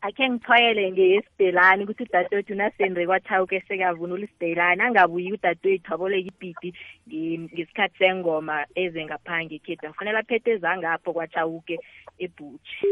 akhe 0.00 0.28
ngithwayele 0.30 0.92
ngesibhelani 0.92 1.84
ukuthi 1.84 2.02
udadewethu 2.02 2.52
unasendre 2.52 3.06
kwathawuke 3.06 3.60
sekavunula 3.68 4.24
isibhelani 4.24 4.82
angabuyi 4.82 5.32
udadewethu 5.32 5.94
aboleka 5.94 6.28
ibhidi 6.28 6.74
nge- 7.08 7.50
ngesikhathi 7.54 7.98
sengoma 7.98 8.66
eze 8.74 9.04
ngaphange 9.04 9.54
ekhethu 9.54 9.86
afanele 9.86 10.18
aphethe 10.18 10.50
ezangapho 10.50 11.12
kwathawuke 11.12 11.78
ebhutshi. 12.18 12.86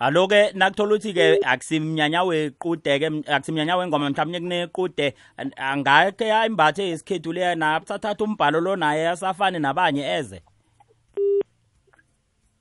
Aloke 0.00 0.52
nakuthola 0.54 0.94
ukuthi 0.94 1.12
ke 1.12 1.38
akusimnyanya 1.44 2.22
wequde 2.22 2.98
ke 2.98 3.06
akusimnyanya 3.32 3.76
wengoma 3.76 4.10
mhlawumnye 4.10 4.40
kunequde. 4.40 5.14
An- 5.36 5.52
angake 5.56 6.32
ayimbathe 6.32 6.90
isikhethu 6.90 7.32
le 7.32 7.54
naphathatha 7.54 8.24
umbhalo 8.24 8.60
lo 8.60 8.76
naye 8.76 9.08
asafane 9.08 9.58
nabanye 9.58 10.02
eze? 10.18 10.42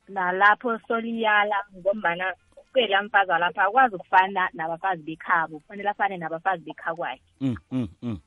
Nalapho 0.09 0.79
soliyala 0.87 1.55
ngombana 1.77 2.33
kwela 2.73 3.03
mfazi 3.03 3.31
walapha 3.31 3.63
akwazi 3.63 3.95
ukufana 3.95 4.49
nabafazi 4.53 5.03
bekhabo 5.03 5.59
kufanele 5.59 5.89
afane 5.89 6.17
nabafazi 6.17 6.63
bekhakwakhe. 6.63 7.21
Mm, 7.41 7.55
mm, 7.71 7.87
mm. 8.01 8.19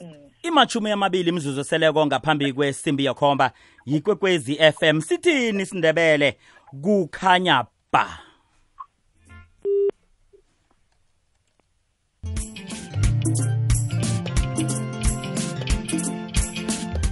Mm. 0.00 0.30
imachumi 0.42 0.90
amabili 0.90 1.28
imzuzu 1.30 1.64
seleko 1.64 2.06
ngaphambi 2.06 2.52
kwesimbi 2.52 3.04
yokhomba 3.04 3.52
yikwekwezi 3.86 4.54
FM 4.72 5.00
sithini 5.00 5.66
sindebele? 5.66 6.36
Kukhanya 6.82 7.64
ba. 7.92 8.06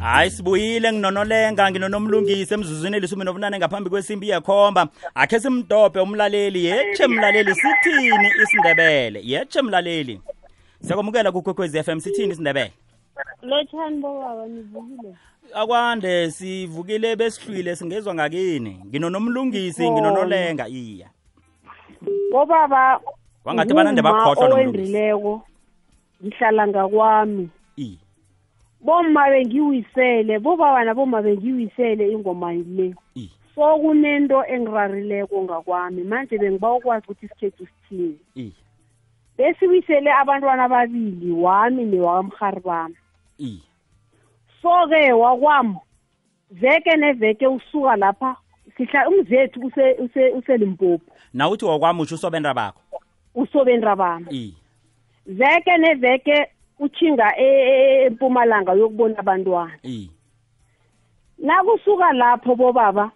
Hayi 0.00 0.30
sibuyile 0.30 0.92
nginonolenga 0.92 1.70
nginonomlungisi 1.70 2.54
emzuzwini 2.54 2.96
elisumi 2.96 3.24
nobunane 3.24 3.58
ngaphambi 3.58 3.90
kwesimbi 3.90 4.28
yekhomba 4.28 4.88
akhe 5.14 5.40
simdobhe 5.40 6.00
umlaleli 6.00 6.64
yeche 6.64 7.06
mlaleli 7.06 7.54
sithini 7.54 8.28
isindebele? 8.42 9.20
Yeche 9.24 9.62
mlaleli 9.62 10.20
siyakwamukela 10.80 11.32
kukwekwezi 11.32 11.82
FM 11.82 12.00
sithini 12.00 12.32
isindebele? 12.32 12.72
Lotshani 13.42 14.00
bobaba 14.00 14.46
nivukile 14.46 15.14
akwande 15.54 16.30
sivukile 16.30 17.16
besihlwile 17.16 17.76
singezwa 17.76 18.14
ngakini. 18.14 18.80
Nginonomlungisi 18.86 19.82
Ngikholwa. 19.82 20.10
nginonolenga 20.10 20.68
iya. 20.68 21.08
Bobaba 22.32 23.00
Kwangathi 23.42 23.74
banande 23.74 24.02
bakhohlwa 24.02 24.48
nomlungisi. 24.48 25.47
Ngihlala 26.24 26.66
ngakwami. 26.68 27.48
Bomma 28.80 29.28
bengiwisele 29.30 30.38
bobaba 30.38 30.84
nabomma 30.84 31.22
bengiwisele 31.22 32.12
ingoma 32.12 32.52
le. 32.54 32.94
So 33.54 33.78
kunento 33.78 34.44
engirarileko 34.46 35.42
ngakwami 35.42 36.04
manje 36.04 36.38
bengiba 36.38 36.72
ukwazi 36.72 37.04
ukuthi 37.06 37.26
isikhethu 37.26 37.66
sithini. 37.66 38.18
Besiwisele 39.38 40.12
abantwana 40.12 40.64
ababili 40.64 41.30
wami 41.30 41.84
newakamrhari 41.84 42.60
bami 42.60 42.96
so-ke 44.62 45.12
wakwami 45.12 45.76
veke 46.50 46.96
neveke 46.96 47.46
usuka 47.46 47.96
lapha 47.96 48.36
sihla 48.76 49.08
umzethu 49.08 49.60
use- 49.60 49.96
use- 49.98 50.32
uselimpopo. 50.32 51.12
Nawuthi 51.34 51.64
wakwami 51.64 52.00
utsho 52.02 52.14
usobenda 52.14 52.54
bakho 52.54 52.80
usobendra 53.34 53.96
bami 53.96 54.26
veke 55.28 55.78
neveke 55.78 56.46
uchinga 56.78 57.36
empumalanga 57.36 58.72
yokubona 58.72 59.18
abantwana. 59.18 59.72
Nakusuka 61.38 62.12
lapho 62.12 62.54
bobaba 62.54 63.10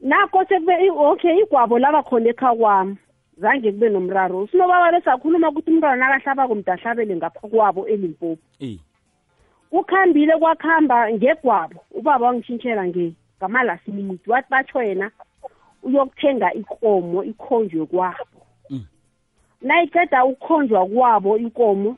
nakho 0.00 0.44
sekube 0.44 0.90
okay 0.90 1.40
igwabo 1.40 1.78
laba 1.78 2.02
khona 2.02 2.30
ekha 2.30 2.54
kwami. 2.54 2.96
Zange 3.38 3.72
kube 3.72 3.88
nomraro. 3.88 4.46
Sinobaba 4.46 4.92
besakhuluma 4.92 5.48
ukuthi 5.48 5.70
umntwana 5.70 5.96
nakahlabako 5.96 6.54
mntu 6.54 6.72
ahlabele 6.72 7.16
ngapha 7.16 7.48
kwabo 7.48 7.86
elimpopo. 7.88 8.42
Kukhambile 9.70 10.38
kwakuhamba 10.38 11.12
ngegwabo. 11.12 11.80
Ubaba 11.90 12.26
wangishintshela 12.26 12.86
nge 12.86 13.12
ngama-last 13.38 13.88
minute. 13.88 14.30
Wathi 14.30 14.50
batsho 14.50 14.82
yena 14.82 15.10
uyokuthenga 15.82 16.52
ikomo 16.54 17.24
ikhonjwe 17.24 17.86
kwabo. 17.86 18.29
Nayiceda 19.62 20.24
ukukhonjwa 20.24 20.86
kwabo 20.86 21.38
ikomo 21.38 21.96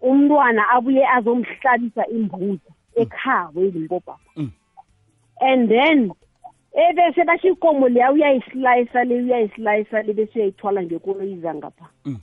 umntwana 0.00 0.68
abuye 0.68 1.06
azomhlabisa 1.08 2.06
imbuzi 2.06 2.70
ekhabo 2.96 3.60
ezimpopapa 3.64 4.18
Mm. 4.36 4.50
and 5.40 5.68
then 5.68 6.12
ebese 6.74 7.24
basho 7.24 7.48
ikomo 7.48 7.88
leya 7.88 8.12
uyayisilayisa 8.12 9.04
le 9.04 9.14
uyayisilayisa 9.22 10.02
le 10.02 10.12
bese 10.12 10.38
uyayithwala 10.38 10.82
ngekoloyiza 10.82 11.54
ngapha 11.54 11.86
Mm. 12.04 12.18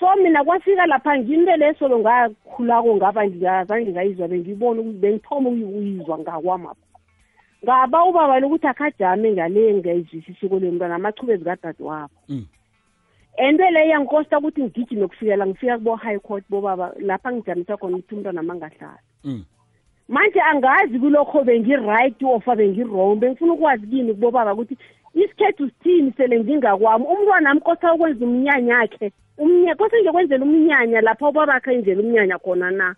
so 0.00 0.16
mina 0.16 0.44
kwafika 0.44 0.86
lapha 0.86 1.18
nginto 1.18 1.56
lesolo 1.56 1.98
ngakhulako 1.98 2.96
ngaba 2.96 3.26
ngingazange 3.26 3.90
ngayizwa 3.92 4.28
bengibona 4.28 4.80
ukuthi 4.80 4.98
bengithoma 4.98 5.48
ukuyizwa 5.50 6.18
ngakwamapha 6.18 6.86
ngaba 7.64 8.04
ubaba 8.04 8.40
lokuthi 8.40 8.66
akhajame 8.66 9.32
ngale 9.32 9.74
ngayizwisisa 9.74 10.46
ikolo 10.46 10.66
yomntwana 10.66 10.94
amachuba 10.94 11.32
ezikadade 11.32 11.82
wabo 11.84 12.14
Mm. 12.28 12.46
Ento 13.36 13.70
leyo 13.70 13.90
yangicosta 13.90 14.38
ukuthi 14.38 14.62
ngigijime 14.62 15.06
kufikela 15.08 15.46
ngifika 15.46 15.78
kubo-high 15.78 16.18
court 16.18 16.44
bobaba 16.50 16.92
lapha 17.00 17.32
ngijamisa 17.32 17.76
khona 17.76 17.96
ukuthi 17.96 18.14
umntwana 18.14 18.42
mangahlali 18.42 19.02
Mm. 19.24 19.44
manje 20.08 20.40
angazi 20.40 20.98
kulokho 20.98 21.44
bengi-right 21.44 22.22
ofa 22.22 22.56
bengi-wrong 22.56 23.16
bengifuna 23.16 23.52
ukwazi 23.52 23.86
kini 23.86 24.14
kubobaba 24.14 24.52
ukuthi 24.52 24.76
isikhethu 25.14 25.68
sithini 25.68 26.12
sele 26.16 26.40
ngingakwami? 26.40 27.04
Umntwana 27.04 27.50
ami 27.50 27.60
kosa 27.60 27.94
ukwenza 27.94 28.24
umnyanya 28.24 28.78
akhe 28.78 29.12
umnya 29.38 29.74
kose 29.74 29.96
ngiyokwenzela 29.96 30.44
umnyanya 30.44 31.00
lapho 31.00 31.28
ubabakhe 31.28 31.74
enzela 31.74 32.00
umnyanya 32.02 32.38
khona 32.38 32.70
na? 32.70 32.94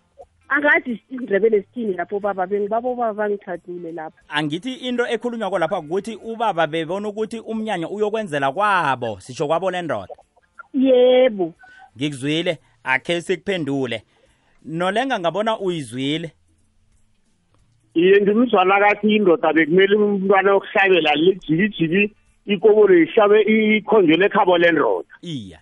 Angazi 0.49 0.91
isindebele 1.09 1.61
sithini 1.61 1.93
lapho 1.93 2.19
baba 2.19 2.47
bengibabobaba 2.47 3.13
bangithathule 3.13 3.91
lapho. 3.91 4.17
Angithi 4.29 4.73
into 4.73 5.03
ekhulunywako 5.07 5.59
lapha 5.59 5.79
ukuthi 5.79 6.15
ubaba 6.15 6.67
bebona 6.67 7.07
ukuthi 7.07 7.39
umnyanya 7.39 7.89
uyokwenzela 7.89 8.51
kwabo 8.51 9.19
sitsho 9.19 9.47
kwabo 9.47 9.71
lendoda 9.71 10.13
yebo. 10.73 11.53
Ngikuzwile 11.97 12.57
akhe 12.83 13.21
sikuphendule 13.21 14.03
nolenga 14.65 15.19
ngabona 15.19 15.59
uyizwile? 15.59 16.31
Iye 17.93 18.21
ngimzwana 18.21 18.79
kathi 18.79 19.15
indoda 19.15 19.53
bekumele 19.53 19.95
umntwana 19.95 20.53
okuhlabela 20.53 21.15
lijikijiki 21.15 22.13
ikobolo 22.45 22.93
ihlabe 22.97 23.41
ikhonjwe 23.77 24.25
ekhabo 24.25 24.57
lendoda. 24.57 25.07
Iya. 25.21 25.59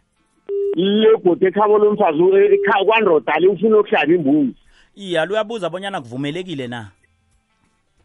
Legodi 0.75 1.45
ekhabo 1.45 1.77
lomfazi 1.77 2.23
e- 2.23 2.55
ekha- 2.55 2.85
kwandoda 2.85 3.33
le 3.39 3.47
ufuna 3.47 3.79
ukuhlaba 3.79 4.13
imbuzi. 4.13 4.55
Iya 4.95 5.25
luyabuza 5.25 5.69
bonyana 5.69 6.01
kuvumelekile 6.01 6.67
na? 6.67 6.91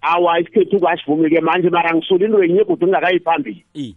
Awa 0.03 0.41
isikhethu 0.41 0.81
kwasivumeke 0.81 1.41
manje 1.41 1.71
mara 1.71 1.95
ngisole 1.95 2.25
into 2.25 2.45
yenye 2.45 2.65
godi 2.65 2.85
ngingakayiphambili 2.85 3.65
i. 3.75 3.95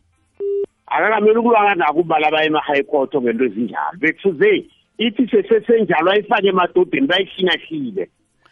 Akakamele 0.88 1.40
ukulwanga 1.40 1.76
nako 1.76 2.00
ubala 2.00 2.32
baye 2.32 2.48
ema-high 2.48 2.84
court 2.84 3.16
ngento 3.16 3.46
ezinjalo. 3.46 3.98
Bekufuze 3.98 4.66
ithi 4.98 5.28
sesesenjalo 5.28 6.12
ayifake 6.12 6.48
emadodeni 6.48 7.08
bayihlingahlile 7.08 8.10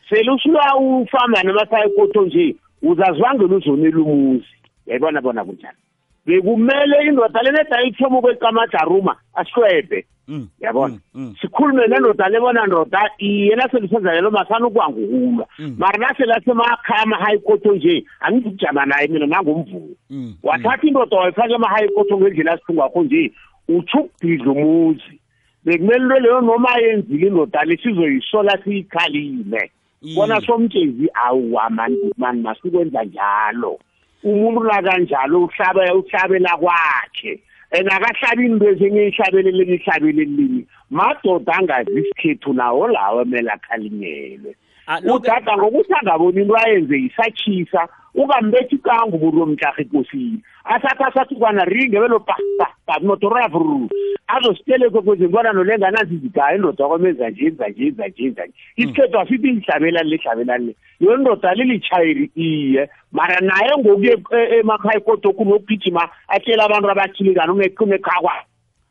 sele 0.10 0.32
usulwa 0.32 0.75
ufamba 0.78 1.43
nama-high 1.43 1.89
court 1.95 2.15
nje 2.15 2.56
uzazibangela 2.82 3.56
uzonela 3.56 3.99
umuzi 4.02 4.45
yayibona 4.88 5.21
bona 5.21 5.45
kunjani 5.45 5.78
bekumele 6.25 6.95
indoda 7.08 7.41
le 7.41 7.51
neda 7.51 7.84
ithoma 7.84 8.17
ukwekamajaruma 8.19 9.15
ahlwebhe 9.34 10.05
Mm, 10.32 10.47
yabona? 10.60 10.93
mm, 10.93 10.99
mm. 11.21 11.36
sikhulume 11.41 11.88
nendoda 11.88 12.29
lebona 12.29 12.65
ndoda 12.65 13.10
iye 13.17 13.55
naselisenza 13.55 14.13
lelo 14.13 14.32
masana 14.32 14.67
ukwangukulwa 14.67 15.47
Mm. 15.60 15.75
mara 15.77 15.97
naselasemakha 16.08 16.95
ama-high 16.95 17.38
court 17.39 17.65
nje 17.65 18.05
angizukujama 18.19 18.86
naye 18.86 19.08
mina 19.08 19.25
nangumvumo 19.25 19.89
Mm, 20.10 20.34
wathatha 20.43 20.88
indoda 20.88 21.17
wayifaka 21.17 21.53
ema-high 21.53 21.88
court 21.89 22.12
ngendlela 22.13 22.51
asithungakho 22.53 23.03
nje 23.03 23.32
utsho 23.67 23.97
ukubhidla 23.99 24.51
umuzi. 24.51 25.19
Bekumele 25.65 26.03
into 26.03 26.19
leyo 26.19 26.41
noma 26.41 26.77
yenzile 26.82 27.27
indoda 27.27 27.63
le 27.63 27.77
sizoyisola 27.77 28.58
siyikhalime. 28.63 29.71
Iye. 30.01 30.15
bona 30.15 30.41
somtshezi 30.41 31.10
awuwa 31.13 31.69
mani 31.69 31.97
mani 32.17 32.41
masikwenza 32.41 33.03
njalo. 33.03 33.79
Umuntu 34.23 34.63
nakanjalo 34.63 35.43
uhlabe 35.43 35.91
uhlabela 35.91 36.58
kwakhe. 36.58 37.39
And 37.71 37.88
akahlabi 37.88 38.45
into 38.45 38.65
ezinye 38.65 39.08
ihlabelele 39.08 39.75
ihlabele 39.75 40.21
elinye 40.21 40.65
madoda 40.89 41.53
angazi 41.53 41.91
isikhethu 41.99 42.53
nawo 42.53 42.88
lawo 42.88 43.21
emele 43.21 43.51
akhalinyelwe. 43.51 44.55
Ah, 44.88 44.99
udada 45.05 45.58
ngokuthi 45.58 45.93
angaboni 45.93 46.41
into 46.41 46.55
ayenze 46.58 46.97
yisatshisa 46.97 47.88
ukambethi 48.15 48.77
kangu 48.77 49.17
umuntu 49.17 49.39
womtlarha 49.39 49.82
ekosini. 49.82 50.41
Asathi 50.69 51.03
asathi 51.03 51.36
kwana 51.36 51.65
ringe 51.65 51.99
belo 51.99 52.19
motorafru 53.01 53.89
azositeleko 54.27 55.01
kweze 55.01 55.23
ngibona 55.23 55.53
nolenganazi 55.53 56.15
izigaya 56.15 56.55
indoda 56.55 56.88
kwamenza 56.88 57.29
nje 57.29 57.45
enza 57.45 57.67
nje 57.69 57.84
enza 57.88 58.08
nje 58.08 58.23
enza 58.23 58.43
nje. 58.45 58.53
Isikhethu 58.75 59.19
asithi 59.19 59.47
lihlabelani 59.51 60.10
lihlabelani 60.10 60.65
le. 60.65 60.75
Yo 60.99 61.17
ndoda 61.17 61.53
lilitshayiri 61.53 62.32
iye. 62.36 62.89
Mara 63.12 63.39
naye 63.39 63.71
ngokuye 63.79 64.17
emakhaya 64.60 64.99
kodwa 64.99 65.34
kunokugijima 65.34 66.10
atshela 66.27 66.65
abantu 66.65 66.89
abathilekani 66.91 67.51
unekhakwa 67.79 68.34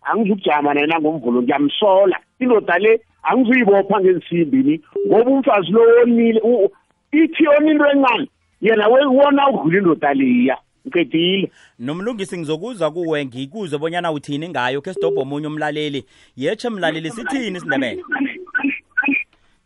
angizukujama 0.03 0.75
nena 0.75 1.01
ngomvulo 1.01 1.43
ngiyamsola. 1.43 2.19
Indoda 2.41 2.79
le 2.79 3.01
angizuyibopha 3.23 4.01
ngezisimbini 4.01 4.81
ngoba 5.07 5.31
umfazi 5.31 5.71
lo 5.73 5.81
wonile 5.81 6.41
u- 6.45 6.71
ithi 7.13 7.45
yona 7.45 7.71
into 7.71 7.87
encane 7.91 8.29
yena 8.61 8.89
we- 8.89 9.05
wona 9.07 9.49
udlula 9.51 9.79
indoda 9.79 10.15
leya. 10.15 10.57
Ngiqedile 10.87 11.51
nomlungisi 11.79 12.39
ngizokuzwa 12.39 12.91
kuwe 12.91 13.27
ngikuze 13.27 13.79
bonyana 13.79 14.13
uthini 14.13 14.49
ngayo 14.49 14.81
ke 14.81 14.95
sidobho 14.95 15.21
omunye 15.21 15.47
umlaleli. 15.47 16.05
Yetshe 16.37 16.71
mlaleli 16.71 17.11
sithini 17.11 17.57
isindebele 17.59 18.03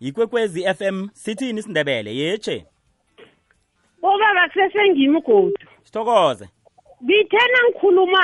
yikwekwezi 0.00 0.74
FM 0.74 1.08
sithini 1.12 1.60
isindebele 1.60 2.16
yetshe 2.16 2.66
obaba 4.02 4.48
kusesengimi 4.48 5.16
ugodu 5.16 5.66
sithokoze. 5.84 6.48
Ngithena 7.04 7.58
ngikhuluma 7.68 8.22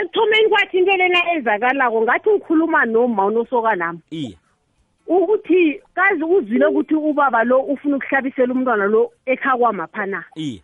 ekuthomeni 0.00 0.48
kwathi 0.48 0.78
into 0.78 0.96
lena 0.96 1.32
ezakalako 1.34 2.02
ngathi 2.02 2.30
ngikhuluma 2.30 2.84
noma 2.84 3.26
unosoka 3.26 3.76
nami. 3.76 4.00
Iye. 4.10 4.38
Ukuthi 5.06 5.80
kazi 5.94 6.24
uzwile 6.24 6.66
ukuthi 6.66 6.94
ubaba 6.94 7.44
lo 7.44 7.60
ufuna 7.60 7.96
ukuhlabisela 7.96 8.52
umntwana 8.54 8.86
lo 8.86 9.12
ekhakwamapha 9.26 10.06
na 10.06 10.24
iye. 10.36 10.62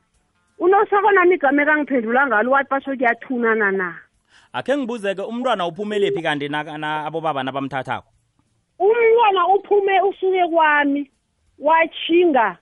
Unosoka 0.59 1.13
nami 1.13 1.35
igama 1.35 1.63
ekangiphendula 1.63 2.27
ngalo 2.27 2.51
wathi 2.51 2.71
basho 2.71 2.97
kuyathunana 2.97 3.71
na? 3.73 3.95
Akhe 4.53 4.77
ngibuzeke 4.77 5.23
umntwana 5.23 5.67
uphumelephi 5.67 6.23
kanti 6.23 6.49
na- 6.49 6.79
na- 6.79 7.07
abobaba 7.07 7.43
nabamthathako? 7.43 8.09
Umntwana 8.79 9.47
uphume 9.55 10.01
usuke 10.01 10.49
kwami 10.53 11.11
wachinga 11.59 12.57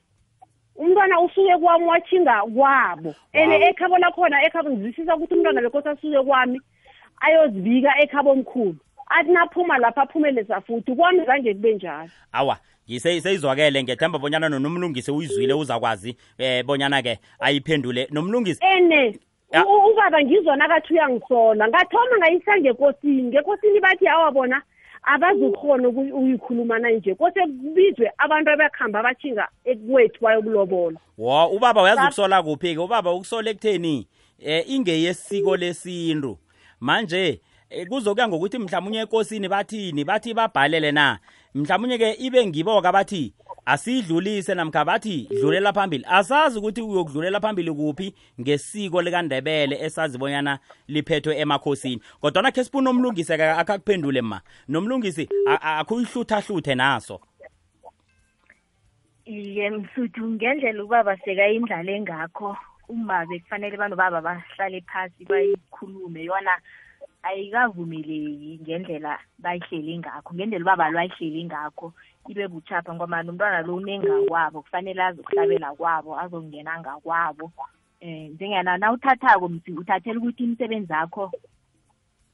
umntwana 0.77 1.21
usuke 1.21 1.57
kwami 1.59 1.85
wachinga 1.85 2.43
kwabo. 2.55 3.15
Ene 3.33 3.57
ekhabo 3.69 3.99
lakhona 3.99 4.43
ekhabo 4.47 4.71
ngizwisisa 4.71 5.17
ukuthi 5.17 5.35
umntwana 5.35 5.61
bekosi 5.61 5.89
asuke 5.89 6.23
kwami 6.25 6.61
ayozibika 7.21 7.93
ekhabo 8.03 8.31
omkhulu 8.31 8.77
athi 9.13 9.31
naphuma 9.33 9.79
lapha 9.79 10.03
aphumeleza 10.03 10.61
futhi 10.61 10.95
kwami 10.97 11.25
zange 11.27 11.55
kube 11.55 11.75
njalo. 11.75 12.11
Awa 12.33 12.57
ngise 12.57 12.72
seyizwakele 12.87 13.83
ngethemba 13.83 14.19
bonyana 14.19 14.49
nonomlungisi 14.49 15.11
uyizwile 15.11 15.55
uzakwazi 15.55 16.17
eh 16.39 16.65
bonyana-ke 16.65 17.19
ayiphendule. 17.41 18.09
Nomlungisi 18.11 18.61
ene 18.77 19.19
Ya. 19.53 19.67
u- 19.67 19.69
u- 19.69 19.91
ubaba 19.93 20.23
ngizona 20.23 20.69
kathi 20.69 20.95
uyangisola 20.95 21.69
ngathoma 21.69 22.19
ngayisa 22.19 22.59
ngekosini. 22.61 23.23
Ngekosini 23.23 23.81
bathi 23.81 24.09
awabona 24.09 24.63
abazukhona 25.03 25.89
uku- 25.89 26.01
ukuyikhuluma 26.17 26.79
nanje 26.79 27.15
kose 27.15 27.41
kubizwe 27.41 28.11
abantu 28.19 28.51
abakhamba 28.51 29.01
abachinga 29.01 29.49
ekuwethu 29.65 30.19
bayokulobola. 30.25 30.99
Wo 31.19 31.47
ubaba 31.47 31.83
uyazukusola 31.83 32.43
kuphi-ke? 32.43 32.79
Ubaba 32.81 33.13
ukusola 33.13 33.51
ekutheni 33.51 34.07
eh 34.41 34.65
ingeyesiko 34.71 35.57
lesintu. 35.57 36.39
Manje 36.81 37.41
eh, 37.71 37.87
kuzokuya 37.89 38.29
ngokuthi 38.29 38.59
mhlawumunye 38.59 39.01
ekosini 39.01 39.49
bathini? 39.49 40.05
Bathi 40.05 40.35
babhalele 40.35 40.93
na? 40.93 41.19
Mhlawumunye-ke 41.55 42.13
ibe 42.19 42.47
ngibo-ke 42.47 42.89
abathi 42.89 43.35
asiyidlulise 43.67 44.55
namkha 44.55 44.85
bathi 44.85 45.29
dlulela 45.31 45.73
phambili. 45.73 46.05
Asazi 46.09 46.59
ukuthi 46.59 46.83
uyokudlulela 46.83 47.41
phambili 47.41 47.73
kuphi 47.73 48.15
ngesiko 48.41 49.03
likandebele 49.03 49.77
esazi 49.85 50.19
bonyana 50.19 50.59
liphethwe 50.89 51.39
emakhosini. 51.39 52.03
Kodwana 52.21 52.51
khe 52.53 52.65
sifuna 52.65 52.91
umlungisi-ke 52.91 53.45
akakuphendule 53.51 54.23
ma. 54.23 54.41
Nomlungisi 54.69 55.29
a- 55.47 55.61
a- 55.63 55.79
akuyihluthahluthwe 55.79 56.75
naso. 56.75 57.21
Iye 59.25 59.71
msuthu 59.71 60.27
ngendlela 60.31 60.85
ubaba 60.85 61.17
sekayindlala 61.17 61.93
engakho 61.93 62.57
uma 62.89 63.27
bekufanele 63.27 63.75
abantu 63.77 63.97
baba 63.97 64.21
bahlale 64.21 64.81
phasi 64.81 65.25
bayikhulume 65.25 66.25
yona 66.25 66.51
ayikavumeleki 67.23 68.59
ngendlela 68.63 69.19
bayihleli 69.39 69.99
ngakho 69.99 70.35
ngendlela 70.35 70.65
ubaba 70.65 70.91
lwayihleli 70.91 71.45
ngakho 71.45 71.93
ibe 72.29 72.49
buchapha 72.49 72.95
ngomani 72.95 73.31
umntwana 73.31 73.63
lo 73.67 73.75
unengakwabo 73.77 74.63
kufanele 74.63 75.03
azokuhlabela 75.03 75.75
kwabo 75.75 76.19
azongena 76.21 76.81
ngakwabo. 76.81 77.53
Um 78.03 78.35
njengana 78.35 78.79
na 78.79 78.93
uthathako 78.93 79.49
msi 79.49 79.73
uthathela 79.73 80.19
ukuthi 80.19 80.45
imisebenzi 80.45 80.93
yakho 80.93 81.33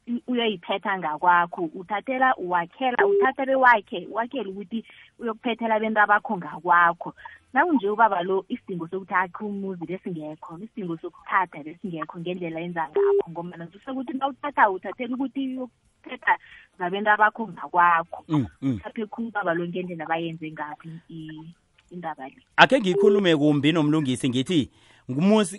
u- 0.08 0.22
uyoyiphetha 0.32 0.98
ngakwakho 0.98 1.62
uthathela 1.74 2.36
uwakhela 2.36 3.06
uthathele 3.06 3.54
wakhe 3.54 4.08
wakhele 4.10 4.48
ukuthi 4.50 4.84
uyokuphethela 5.18 5.80
bento 5.80 6.00
abakho 6.00 6.36
ngakwakho. 6.36 7.14
Nakunje 7.52 7.88
ubaba 7.90 8.22
lo 8.22 8.44
isidingo 8.48 8.88
sokuthi 8.88 9.14
akhe 9.14 9.44
umuzi 9.44 9.86
lesingekho 9.86 10.58
isidingo 10.58 10.96
sokuthatha 10.96 11.62
lesingekho 11.62 12.20
ngendlela 12.20 12.60
yenza 12.60 12.88
ngakho 12.88 13.30
ngoba 13.30 13.56
nazise 13.56 13.90
ukuthi 13.90 14.12
na 14.12 14.28
uthatha 14.28 14.70
uthathela 14.70 15.14
ukuthi 15.14 15.40
uyokuphetha 15.48 16.38
zabento 16.78 17.10
abakho 17.10 17.48
ngakwakho. 17.48 18.24
Mm, 18.28 18.46
mm. 18.62 18.74
uthathe 18.74 19.06
khulu 19.06 19.28
ubaba 19.28 19.54
lo 19.54 19.66
ngendlela 19.68 20.06
bayenze 20.06 20.50
ngakho 20.50 20.88
i- 20.88 21.14
i- 21.14 21.54
indaba 21.90 22.28
le? 22.28 22.36
Akhe 22.56 22.80
ngikhulume 22.80 23.36
kumbi 23.36 23.72
nomlungisi 23.72 24.28
ngithi 24.28 24.70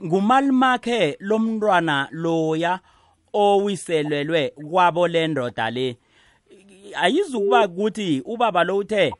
ngumalimakhe 0.05 1.17
lomntwana 1.19 2.07
loya 2.11 2.79
owiselelwe 3.33 4.49
kwabo 4.69 5.07
le 5.07 5.27
ndoda 5.27 5.69
le. 5.69 5.97
Ayizukuba 7.01 7.67
ukuthi 7.67 8.21
ubaba 8.25 8.63
lo 8.63 8.77
uthe 8.77 9.13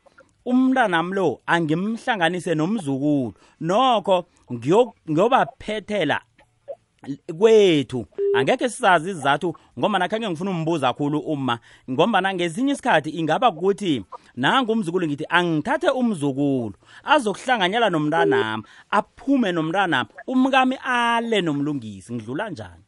umntanami 0.46 1.14
lo 1.16 1.42
angimhlanganise 1.46 2.56
nomzukulu. 2.56 3.34
Nokho 3.62 4.26
ngiyo- 4.52 4.94
ngiyobaphethela 5.10 6.22
kwethu. 7.38 8.06
Angekhe 8.36 8.70
sisazi 8.70 9.10
izizathu 9.10 9.56
ngoba 9.80 10.00
nakhange 10.00 10.30
ngifuna 10.30 10.52
umbuza 10.52 10.88
kakhulu 10.88 11.20
uma 11.20 11.60
ngombana 11.90 12.34
ngesinye 12.34 12.74
isikhathi 12.74 13.10
ingaba 13.10 13.50
ukuthi 13.50 14.06
nangu 14.36 14.72
umzukulu 14.72 15.08
ngithi 15.08 15.26
angithathe 15.30 15.90
umzukulu 15.90 16.74
azokuhlanganyela 17.04 17.90
nomntanami 17.90 18.64
aphume 18.92 19.52
nomntanami 19.52 20.10
umkami 20.28 20.76
ale 20.84 21.42
nomlungisi. 21.42 22.14
Ngidlula 22.14 22.50
njani? 22.50 22.84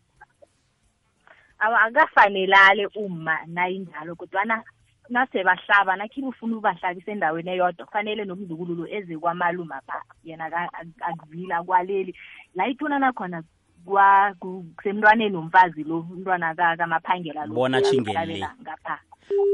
Awa 1.60 1.82
akafanelale 1.82 2.88
uma 2.96 3.38
nayinjalo 3.48 4.16
kodwana 4.16 4.64
nase 5.12 5.44
bahlaba 5.44 5.96
nakhibe 5.96 6.28
ufuna 6.28 6.56
ukubahlabisa 6.56 7.12
endaweni 7.12 7.50
eyodwa 7.52 7.86
kufanele 7.86 8.26
nomzukulu 8.26 8.76
lo 8.76 8.88
eze 8.88 9.18
kwamaluma 9.18 9.82
pha 9.88 10.02
yena 10.24 10.46
aka- 10.46 10.72
ak- 10.74 11.02
akuvila 11.02 11.64
kwaleli. 11.64 12.16
La 12.56 12.68
ithunana 12.68 13.12
khona 13.14 13.44
kwa- 13.86 14.34
ku- 14.40 14.66
kusemntwaneni 14.78 15.36
womfazi 15.36 15.84
lo 15.84 16.00
umntwana 16.00 16.56
ka- 16.56 16.78
kamaphangela 16.78 17.46
lo 17.46 17.54
Bona 17.54 17.78
atjhinge 17.78 18.12
le. 18.14 18.18
uyakuhlabela 18.18 18.56
ngapha. 18.62 19.00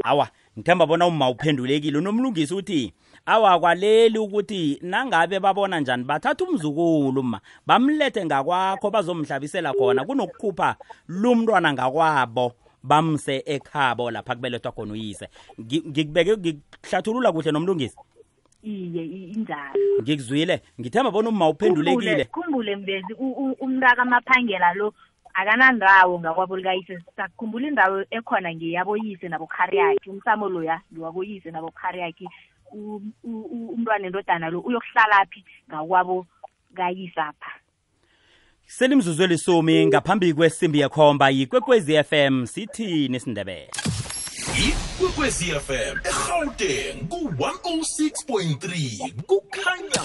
Awa 0.03 0.28
ngithemba 0.58 0.86
bona 0.86 1.08
uma 1.08 1.30
uphendulekile. 1.30 1.97
Unomlungisi 1.97 2.53
uthi 2.53 2.93
awa 3.26 3.60
kwaleli 3.60 4.18
ukuthi 4.20 4.80
nangabe 4.82 5.39
babona 5.39 5.80
njani 5.80 6.03
bathatha 6.03 6.45
umzukulu 6.45 7.24
ma 7.24 7.39
bamlethe 7.66 8.26
ngakwakho 8.26 8.89
bazomhlabisela 8.91 9.74
khona 9.74 10.05
kunokukhupha 10.05 10.76
lumntwana 11.08 11.74
ngakwabo. 11.74 12.53
Bamse 12.88 13.44
ekhabo 13.46 14.12
lapha 14.12 14.36
kubelethwa 14.36 14.72
khona 14.72 14.94
uyise. 14.94 15.28
Ngi- 15.60 15.84
ngikubeke 15.90 16.38
ngikuhlathulula 16.38 17.32
kuhle 17.32 17.52
nomlungisi. 17.52 17.98
Iye 18.64 19.04
i- 19.06 19.32
injalo. 19.36 20.02
Ngikuzwile 20.02 20.62
ngithemba 20.80 21.12
bona 21.12 21.30
uma 21.30 21.50
uphendulekile. 21.50 22.26
Khumbule 22.26 22.76
mvezi 22.76 23.14
u- 23.20 23.36
u- 23.44 23.58
umntaka 23.60 24.02
amaphangela 24.02 24.74
lo 24.74 24.94
akanandawo 25.34 26.20
ngakwabo 26.20 26.58
likayise 26.58 26.98
sakhumbula 27.16 27.68
indawo 27.68 28.04
ekhona 28.10 28.50
ngeyaboyise 28.56 29.30
nabokhari 29.30 29.78
yakhe 29.78 30.10
umsamo 30.10 30.50
loya 30.50 30.82
ngiwaboyise 30.94 31.52
nabokhari 31.52 32.00
yakhe 32.00 32.26
U- 32.74 33.00
u- 33.24 33.48
u- 33.48 33.70
umntwana 33.78 34.08
endodana 34.08 34.50
lo 34.50 34.60
uyokuhlalaphi 34.60 35.40
ngakwabo 35.70 36.26
kayisapha 36.76 37.52
selimzuzu 38.68 39.24
elisumi 39.24 39.86
ngaphambi 39.86 40.34
kwesimbi 40.34 40.80
yekhomba 40.80 41.30
yikwekwezi 41.30 42.03
fm 42.03 42.45
sithini 42.45 43.18
isindebele 43.18 43.70
ikwekwezi 44.68 45.45
fm 45.45 45.95
egauteng 46.11 46.97
ku-106.3 47.09 49.11
kukhanya. 49.28 50.03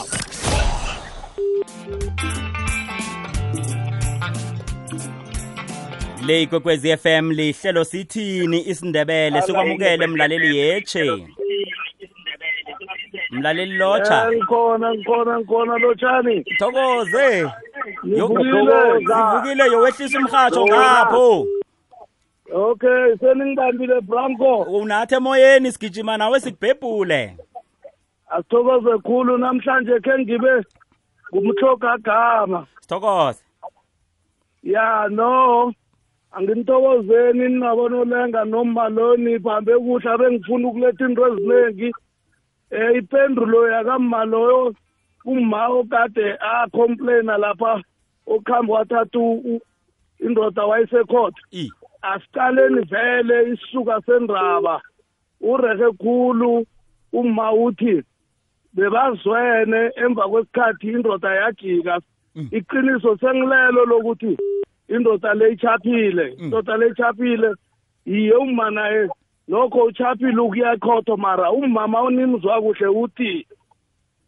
Le 6.27 6.43
ikwekwezi 6.43 6.97
fm 6.97 7.31
lihlelo 7.31 7.85
sithini 7.85 8.69
isindebele 8.69 9.43
sikwamukele 9.43 10.07
mlaleli 10.07 10.57
yeche. 10.57 11.27
Mlaleli 13.33 13.77
lotsha. 13.79 14.31
Ngikhona 14.33 14.95
ngikhona 14.95 15.39
ngikhona 15.39 15.79
lotshani. 15.79 16.45
Thokoze. 16.59 17.41
Yo- 17.41 18.29
Ngivukile. 18.29 19.07
sivukile 19.07 19.65
yowehlisa 19.73 20.19
umhatsho 20.19 20.67
ngapho. 20.67 21.47
Okay 22.55 23.17
seningibambile 23.21 24.01
branco 24.01 24.57
unathi 24.63 25.15
emoyeni 25.15 25.73
sigijima 25.73 26.17
nawe 26.17 26.41
sikubhebhule. 26.41 27.37
Asithokoze 28.31 28.99
khulu 28.99 29.39
namhlanje 29.39 30.01
khe 30.01 30.19
ngibe 30.19 30.63
ngumhlogagama 31.35 32.67
sithokoze. 32.81 33.43
Ya 34.63 35.09
no 35.11 35.73
anginithokozeni 36.33 37.49
ninabonolenga 37.49 38.45
nomaloni 38.45 39.41
phambe 39.41 39.73
kuhle 39.79 40.11
abengifuna 40.11 40.69
ukuletha 40.69 41.05
into 41.05 41.27
eziningi 41.29 41.93
um 42.73 42.97
ipendulo 42.97 43.69
yakamaloyo 43.69 44.75
umma 45.25 45.69
okade 45.69 46.37
acomplaina 46.41 47.39
lapha 47.39 47.83
okuhambe 48.27 48.73
wathatha 48.73 49.61
indoda 50.21 50.67
wayesekhotha. 50.67 51.43
Asiqaleni 52.03 52.83
vele 52.91 53.53
isisuka 53.53 54.01
sendaba. 54.07 54.81
Urehe 55.41 55.93
khulu 56.01 56.67
uma 57.13 57.53
uthi 57.53 58.03
bebazwene 58.75 59.91
emva 59.97 60.29
kwesikhathi 60.29 60.93
indoda 60.93 61.35
yajika. 61.35 62.01
Iqiniso 62.51 63.17
sengilelo 63.19 63.85
lokuthi 63.85 64.39
indoda 64.89 65.35
le 65.35 65.53
ichaphile. 65.53 66.35
Indoda 66.39 66.77
le 66.77 66.89
ichaphile 66.89 67.55
yiye 68.07 68.35
uma 68.35 68.71
naye 68.71 69.09
lokho 69.53 69.85
uchaphile 69.85 70.41
ukuyakhotho 70.41 71.17
mara 71.17 71.51
umama 71.53 72.03
unimzwa 72.03 72.61
kuhle 72.63 72.87
uthi 72.87 73.47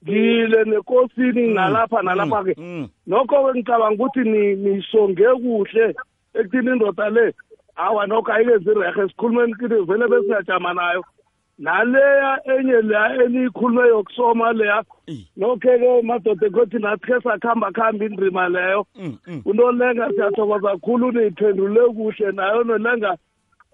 ngile 0.05 0.65
nekosini 0.65 1.55
nalapha 1.55 2.03
nalapha 2.03 2.45
ke 2.45 2.55
mm. 2.59 2.89
nokho-ke 3.07 3.51
ngicabanga 3.59 3.95
ukuthi 3.95 4.21
ni- 4.21 4.55
nisonge 4.57 5.25
kuhle 5.43 5.95
ekuthini 6.35 6.71
indoda 6.73 7.09
le 7.11 7.33
awa 7.77 8.07
nokho 8.07 8.33
ayikenzi 8.33 8.71
irehe 8.71 9.09
sikhulumeni 9.09 9.55
kini 9.55 9.81
vele 9.89 10.09
besingajama 10.09 10.75
nayo 10.75 11.05
naleya 11.59 12.41
enye 12.59 12.83
leya 12.83 13.25
eniyikhulume 13.25 13.89
yokusoma 13.89 14.53
leya 14.53 14.85
I. 15.07 15.27
nokhe-ke 15.37 16.03
madoda 16.03 16.47
ekhothi 16.47 16.79
nathi 16.79 17.07
khe 17.07 17.21
sakuhamba 17.21 17.73
kuhamba 17.73 18.05
indrima 18.05 18.49
leyo 18.49 18.87
Mm, 18.97 19.17
mm. 19.27 19.43
unolenga 19.45 20.11
siyathokoza 20.13 20.69
kakhulu 20.69 21.13
niyiphendule 21.13 21.81
kuhle 21.97 22.33
nayo 22.33 22.65
nolenga 22.65 23.17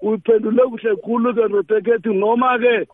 uyiphendule 0.03 0.63
kuhle 0.63 0.97
khulu-ke 0.97 1.45
ndotekhethi 1.49 2.09
noma-ke 2.15 2.87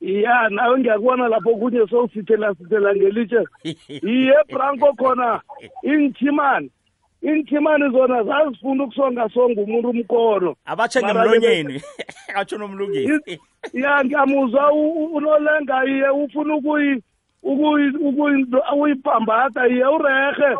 ya 0.00 0.48
nawe 0.48 0.78
ngiyakubona 0.78 1.28
lapho 1.28 1.56
kunye 1.56 1.86
sowusithela 1.90 2.54
sithela 2.54 2.94
ngelitshe 2.96 3.44
iye 4.12 4.34
branco 4.52 4.92
khona 4.92 5.40
iinthimani 5.84 6.70
iinthimani 7.22 7.90
zona 7.92 8.22
zazifuna 8.24 8.84
ukusongasonga 8.84 9.60
umuntu 9.62 9.88
umkono 9.90 10.54
abatshe 10.64 11.00
Mara 11.00 11.14
ke- 11.14 11.20
ngemlonyeni 11.20 11.82
atsho 12.34 12.58
nomlungisi 12.58 13.40
ya 13.72 14.04
ngiyamuzwa 14.04 14.72
u- 14.72 14.90
u- 15.04 15.14
unolenga 15.16 15.84
iye 15.84 16.08
ufuna 16.10 16.54
ukuyi- 16.54 17.02
ukuyi- 17.42 17.96
ukuyi- 17.98 18.46
ukuyibhambata 18.72 19.68
iye 19.68 19.84
urehe 19.84 20.56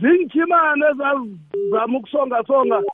ziinthimani 0.00 0.82
ezazizama 0.90 1.98
ukusongasonga 1.98 2.76
and 2.76 2.86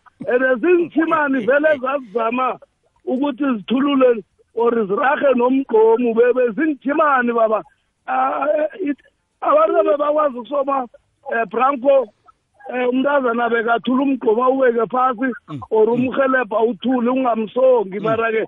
ziinthimani 0.61 1.47
vele 1.47 1.77
zazizama 1.83 2.59
ukuthi 3.05 3.45
zithulule 3.45 4.25
or 4.55 4.73
zirahe 4.87 5.35
nomgqomu 5.37 6.15
bebe 6.15 6.51
ziinthimani 6.57 7.33
baba. 7.33 7.63
Ah, 8.07 8.47
eh, 8.81 8.95
abantu 9.41 9.79
abebakwazi 9.79 10.39
ukusoma 10.39 10.87
um 11.31 11.47
branco 11.51 12.09
um 12.73 12.89
umntazana 12.89 13.49
bekathula 13.49 14.03
umgqomu 14.03 14.43
awubeke 14.45 14.87
phasi 14.91 15.33
or 15.71 15.89
umhelebha 15.91 16.61
uthule 16.61 17.11
ungamsongi. 17.11 18.01
Mara-ke 18.01 18.45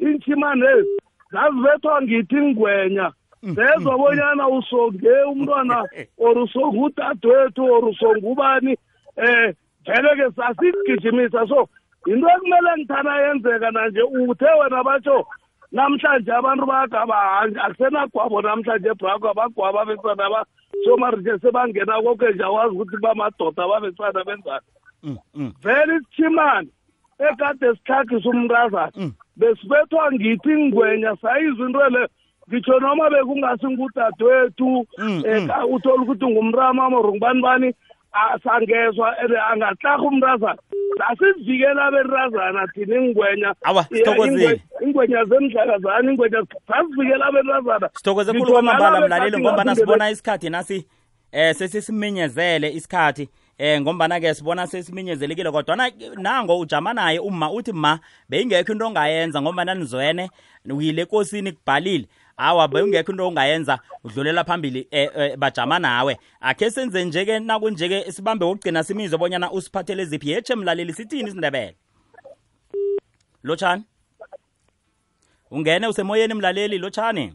iinthimani 0.00 0.66
ezi 0.66 1.00
zazibethwa 1.32 2.02
ngithi 2.02 2.36
ngwenya 2.36 3.12
zezwa 3.42 3.98
bonyana 3.98 4.48
usonge 4.48 5.22
umntwana 5.30 5.84
or 6.18 6.38
usonge 6.38 6.78
udadewethu 6.78 7.64
or 7.64 7.84
usonge 7.84 8.26
ubani 8.26 8.76
um 9.16 9.52
vele-ke 9.88 10.26
sasigijimisa 10.36 11.48
so 11.48 11.68
yinto 12.06 12.28
ekumele 12.28 12.70
ngithana 12.78 13.20
yenzeka 13.20 13.70
nanje 13.70 14.02
uthe 14.02 14.46
wena 14.60 14.84
batsho 14.84 15.26
namhlanje 15.72 16.32
abantu 16.32 16.66
bagaba 16.66 17.40
akusenagwabo 17.64 18.42
namhlanje 18.42 18.94
brako 19.00 19.28
abagwaba 19.30 19.80
abesana 19.82 20.24
abasomarije 20.28 21.38
sebangena 21.42 22.02
koke 22.02 22.28
nje 22.32 22.44
awazi 22.44 22.74
ukuthi 22.74 22.96
bamadoda 23.02 23.64
ababesana 23.64 24.24
benzani 24.24 24.66
Mm, 25.02 25.16
mm. 25.34 25.52
vele 25.62 25.96
isithimani 25.96 26.68
ekade 27.18 27.66
sihlakhisa 27.76 28.28
umntazana 28.30 28.92
Mm. 28.96 29.12
besibethwa 29.36 30.12
ngithi 30.12 30.52
ngwenya 30.56 31.16
sayizwa 31.22 31.66
into 31.66 31.88
le 31.88 32.08
ngitsho 32.50 32.80
noma 32.80 33.10
bekungasi 33.10 33.66
ngudadewethu 33.66 34.86
Mm, 34.98 35.22
um 35.24 35.74
uthole 35.74 36.02
ukuthi 36.02 36.26
ngumrama 36.26 36.88
or 36.88 37.12
ngubani 37.14 37.42
bani 37.42 37.68
ah, 37.68 37.74
sangezwa 38.44 39.18
and 39.18 39.32
angatlarha 39.52 40.02
umntazana. 40.02 40.58
Sasizivikela 40.98 41.84
abentazana 41.84 42.66
thina 42.74 42.96
ingwenya. 42.96 43.54
Awa, 43.62 43.86
Yeah, 43.90 44.04
sithokozile. 44.04 44.44
ingwe- 44.44 44.60
ingwenya 44.86 45.24
zemdlakazana 45.24 46.10
ingwenya 46.12 46.42
sasivikela 46.68 47.26
abentazana. 47.26 47.90
Sithokoze 47.94 48.30
khulu 48.32 48.42
Ngitsho 48.42 48.52
kwamambala 48.52 48.90
nalaba 48.90 49.06
mlaleli 49.06 49.26
ekhathi 49.28 49.42
ngombana 49.42 49.64
ngaphinde 49.64 49.80
sibona 49.80 50.10
isikhathi 50.10 50.50
nasi 50.50 50.86
eh 51.32 51.54
sesisiminyezele 51.54 52.70
isikhathi. 52.72 53.28
Eh 53.58 53.80
ngombana 53.80 54.20
ke 54.20 54.34
sibona 54.34 54.66
sesiminyezelekile 54.66 55.50
kodwa 55.50 55.76
nango 56.16 56.58
ujama 56.58 56.92
naye 56.94 57.18
uma 57.18 57.50
uthi 57.52 57.72
ma 57.72 57.98
beyingekho 58.28 58.72
into 58.72 58.86
ongayenza 58.86 59.42
ngombana 59.42 59.74
nizwene 59.74 60.30
uyile 60.70 61.04
kosini 61.06 61.52
kubhalile. 61.52 62.06
Awa 62.38 62.68
beyingekho 62.68 63.12
into 63.12 63.26
ongayenza 63.26 63.78
udlulela 64.04 64.44
phambili 64.44 64.88
eh, 64.90 65.10
eh, 65.16 65.36
bajama 65.36 65.78
nawe. 65.78 66.18
Akhe 66.40 66.70
senze 66.70 67.04
nje-ke 67.04 67.38
nakunje-ke 67.38 68.12
sibambe 68.12 68.44
wokugcina 68.44 68.84
simizwe 68.84 69.18
bonyana 69.18 69.52
usiphathele 69.52 70.04
ziphi. 70.04 70.30
Yeche 70.30 70.54
mlaleli 70.54 70.92
sithini 70.92 71.28
isindebele? 71.28 71.76
Lotshani 73.42 73.84
ungene 75.50 75.86
usemoyeni 75.86 76.34
mlaleli 76.34 76.78
lotshani 76.78 77.34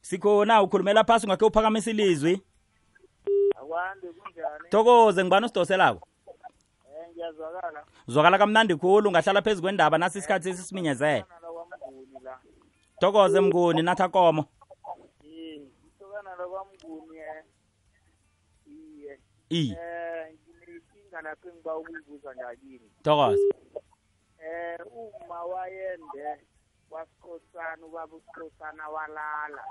sikhona 0.00 0.62
ukhulumela 0.62 1.04
phasi 1.04 1.26
ngakhe 1.26 1.44
uphakamisa 1.44 1.90
ilizwi. 1.90 2.42
Akwande 3.56 4.06
kunjani? 4.06 4.68
Thokoze 4.70 5.24
ngibani 5.24 5.46
usidoselako 5.46 6.08
um 6.86 7.12
ngiyazwakala. 7.12 7.84
Zwakala 8.08 8.38
kamnandi 8.38 8.76
khulu 8.76 9.08
ungahlala 9.08 9.42
phezu 9.42 9.62
kwendaba 9.62 9.98
nasi 9.98 10.18
isikhathi 10.18 10.44
sesisiminyezele 10.44 11.24
thokoze 13.02 13.40
mnguni. 13.40 13.82
Natha 13.82 14.08
komo. 14.08 14.44
Eh, 15.24 15.60
isokana 15.86 16.36
la 16.38 16.46
kwamnguni 16.46 17.18
eh, 17.18 17.44
iye. 18.66 19.18
Um 19.50 20.38
nginenkinga 20.54 21.20
lapho 21.22 21.48
engiba 21.48 21.76
ukuyibuza 21.76 22.34
ngakini 22.36 22.90
thokoze. 23.02 23.54
Um 24.86 25.10
uma 25.22 25.44
wayende 25.44 26.46
wasikhosana 26.90 27.86
ubaba 27.86 28.16
usikhosana 28.16 28.88
walala. 28.88 29.64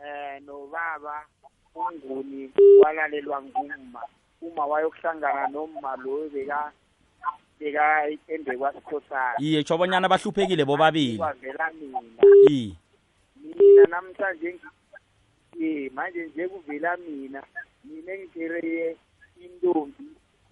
Um 0.00 0.44
nobaba 0.44 1.26
unguni 1.74 2.52
walalelwa 2.82 3.42
ngumma. 3.42 4.02
Uma 4.42 4.66
wayokuhlangana 4.66 5.48
nomma 5.48 5.96
loyo 5.96 6.28
beka 6.30 6.72
ende 8.28 8.56
kwasikhosana 8.56 9.34
iye 9.38 9.62
tsho 9.64 9.78
bonyana 9.78 10.08
bahluphekile 10.08 10.64
bobabili. 10.64 11.18
Kwavela 11.18 11.70
mina. 11.72 12.00
I. 12.50 12.76
Mina 13.36 13.82
namhlanje 13.88 14.58
ye 15.58 15.90
manje 15.94 16.26
nje 16.26 16.48
kuvela 16.48 16.96
mina. 16.96 17.42
Mina 17.84 18.12
engithereye 18.12 18.96
intombi 19.44 20.04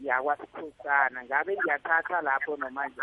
yakwasikhosana. 0.05 1.25
Ngabe 1.25 1.57
ngiyathatha 1.57 2.21
lapho 2.23 2.57
nomanje? 2.57 3.01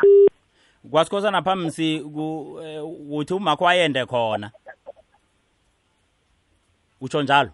Kwasikhosana 0.91 1.41
phamsi 1.41 1.99
ku- 2.13 2.59
eh, 2.63 2.81
kuthi 3.09 3.33
umakho 3.33 3.63
wayende 3.63 4.05
khona. 4.05 4.51
Utsho 7.01 7.21
njalo? 7.23 7.51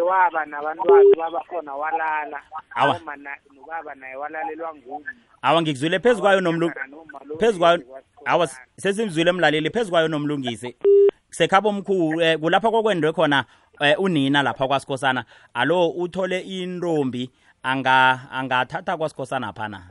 Iye 0.00 0.08
waba 0.10 0.44
nabantwana 0.46 1.16
babakhona 1.16 1.74
walala. 1.74 2.40
Awa. 2.74 2.96
Aboma 2.96 3.16
na- 3.16 3.36
nobaba 3.54 3.94
naye 3.94 4.16
walalelwa 4.16 4.74
nguye 4.74 5.04
awa 5.42 5.62
ngikuzwile 5.62 5.98
phezu 5.98 6.20
kwayo 6.20 6.40
nomlu 6.40 6.72
phezu 7.38 7.58
kwayo 7.58 7.82
awa 8.24 8.46
sesimzwile 8.76 9.30
emlaleli 9.30 9.70
phezu 9.70 9.90
kwayo 9.90 10.08
nomlungisi. 10.08 10.76
Sekhaba 11.30 11.68
omkhulu 11.68 12.20
eh, 12.20 12.38
kulapha 12.38 12.70
kokwendwe 12.70 13.12
khona 13.12 13.44
eh, 13.80 14.00
unina 14.00 14.42
lapha 14.42 14.68
kwasikhosana 14.68 15.24
alo 15.54 15.88
uthole 15.90 16.40
intombi 16.40 17.30
anga 17.62 18.20
angathatha 18.32 18.96
kwasikhosana 18.96 19.52
phana? 19.52 19.82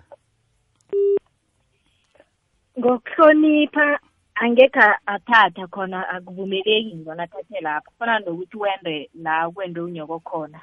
Ngokuhlonipha 2.80 4.00
angekhe 4.44 4.86
athatha 5.06 5.68
khona 5.68 6.10
akuvumeleki 6.10 6.96
ngibona 6.96 7.24
athathe 7.24 7.60
lapho. 7.62 7.92
Kufana 7.92 8.20
nokuthi 8.20 8.58
wende 8.58 9.10
la 9.14 9.50
kwende 9.52 9.80
unyoko 9.82 10.20
khona. 10.20 10.62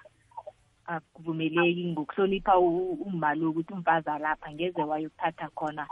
Akuvumeleki 0.86 1.84
ngokuhlonipha 1.92 2.58
u- 2.58 2.98
umma 3.06 3.34
lo 3.34 3.50
ukuthi 3.50 3.72
umfazi 3.72 4.10
alapha 4.10 4.52
ngeze 4.52 4.82
wayokuthatha 4.84 5.48
khona 5.54 5.86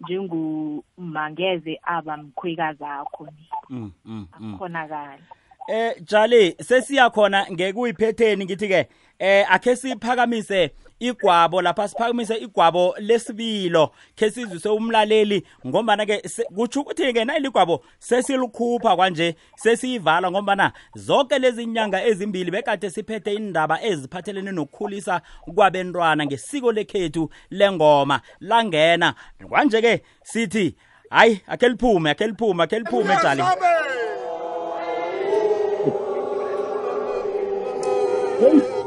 njengomma 0.00 1.30
ngeze 1.30 1.80
aba 1.82 2.16
mkhwekazi 2.16 2.84
akho 2.84 3.26
ni. 3.26 3.48
Mm, 3.70 3.92
mm, 4.04 4.26
mm. 4.40 4.48
akukhonakali. 4.54 5.22
Eh 5.68 5.94
Jali 6.04 6.56
sesiya 6.62 7.10
khona 7.10 7.46
ngekuyiphetheni 7.52 8.44
ngithi 8.44 8.68
ke 8.68 8.88
eh 9.18 9.46
akhe 9.48 9.76
siphakamise 9.76 10.70
igwabo 11.00 11.62
lapha 11.62 11.88
siphakamise 11.88 12.36
igwabo 12.36 12.94
lesibilo 12.98 13.90
ke 14.16 14.30
sizwise 14.30 14.68
umlaleli 14.68 15.46
ngombana 15.66 16.06
ke 16.06 16.22
kutsho 16.54 16.80
ukuthi 16.80 17.12
ke 17.12 17.24
nayili 17.24 17.46
igwabo 17.48 17.84
sesilikhupha 17.98 18.96
kwanje 18.96 19.34
sesiyivala 19.56 20.30
ngombana 20.30 20.72
zonke 20.94 21.38
lezi 21.38 21.66
nyanga 21.66 22.04
ezimbili 22.04 22.50
bekade 22.50 22.90
siphethe 22.90 23.34
indaba 23.34 23.82
eziphathelene 23.82 24.52
nokukhulisa 24.52 25.22
kwabentwana 25.54 26.26
ngesiko 26.26 26.72
lekhethu 26.72 27.30
lengoma. 27.50 28.20
Langena 28.40 29.14
kwanje 29.48 29.80
ke 29.80 30.02
sithi 30.22 30.74
hayi 31.10 31.40
akhe 31.46 31.68
liphume 31.68 32.10
akhe 32.10 32.26
liphume 32.26 32.62
akhe 32.64 32.78
liphume 32.78 33.16
Jali. 33.22 33.42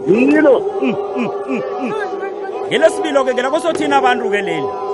Zilo 0.07 0.55
ngelesibilo 2.67 3.23
ke 3.25 3.31
ngela 3.33 3.49
kosothina 3.53 3.97
abantu 3.97 4.29
ke 4.33 4.41
leli 4.41 4.84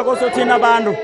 yilo 0.00 0.16
ke 0.16 0.44
la 0.44 0.54
kosothina 0.54 0.54
abantu 0.54 0.96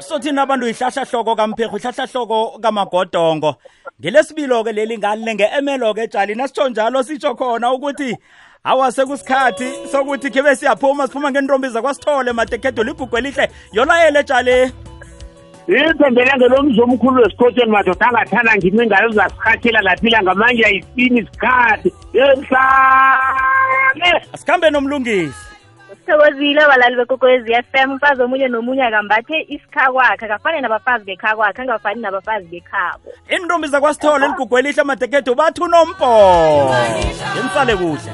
sothina 0.00 0.42
abantu 0.42 0.66
ihlahlahloko 0.66 1.36
kampherhu 1.36 1.76
ihlahlahloko 1.76 2.58
kamagodongo. 2.62 3.56
Ngelesibilo 4.00 4.64
ke 4.64 4.72
leli 4.72 4.98
ngale 4.98 5.34
nge-emelo 5.34 5.94
ke 5.94 6.08
tshali 6.08 6.34
nasitsho 6.34 6.68
njalo 6.68 7.02
sitsho 7.02 7.34
khona 7.34 7.72
ukuthi 7.72 8.16
awa 8.64 8.92
sekusikhathi 8.92 9.68
sokuthi 9.92 10.30
khibe 10.30 10.56
siyaphuma 10.56 11.06
siphuma 11.06 11.30
ngentombi 11.30 11.68
zakwasithole 11.68 12.32
madekhedo 12.32 12.82
ligugu 12.82 13.18
elihle 13.18 13.50
yolayele 13.72 14.22
tshali 14.22 14.72
ithembele 15.68 16.32
ngelomzi 16.36 16.80
omkhulu 16.80 17.22
wesikhothweni 17.22 17.70
madoda 17.70 18.06
angathanda 18.06 18.56
ngimi 18.56 18.86
ngayo 18.86 19.08
uzasirhathela 19.08 19.80
laphila 19.80 20.22
ngamanje 20.22 20.64
ayisini 20.64 21.20
isikhathi 21.20 21.92
emhlane. 22.12 24.10
Asikhambe 24.32 24.70
nomlungisi. 24.70 25.47
Sithokozile 26.08 26.62
abalali 26.62 26.96
bekokwezi 26.96 27.52
f 27.52 27.66
m 27.74 27.92
umfazi 27.92 28.22
omunye 28.22 28.48
nomunye 28.48 28.82
akambathe 28.82 29.46
isikhakwakhe 29.48 30.24
akafani 30.24 30.60
nabafazi 30.60 31.04
bekhakwakhe 31.04 31.62
angafani 31.62 32.00
nabafazi 32.00 32.46
bekhabo. 32.46 33.12
Intombi 33.28 33.68
zakwasithole 33.68 34.26
ligugu 34.26 34.58
elihle 34.58 34.82
madekhedo 34.82 35.34
bathi 35.34 35.62
unompo. 35.62 36.74
Ngenisale 37.34 37.76
kuhle 37.76 38.12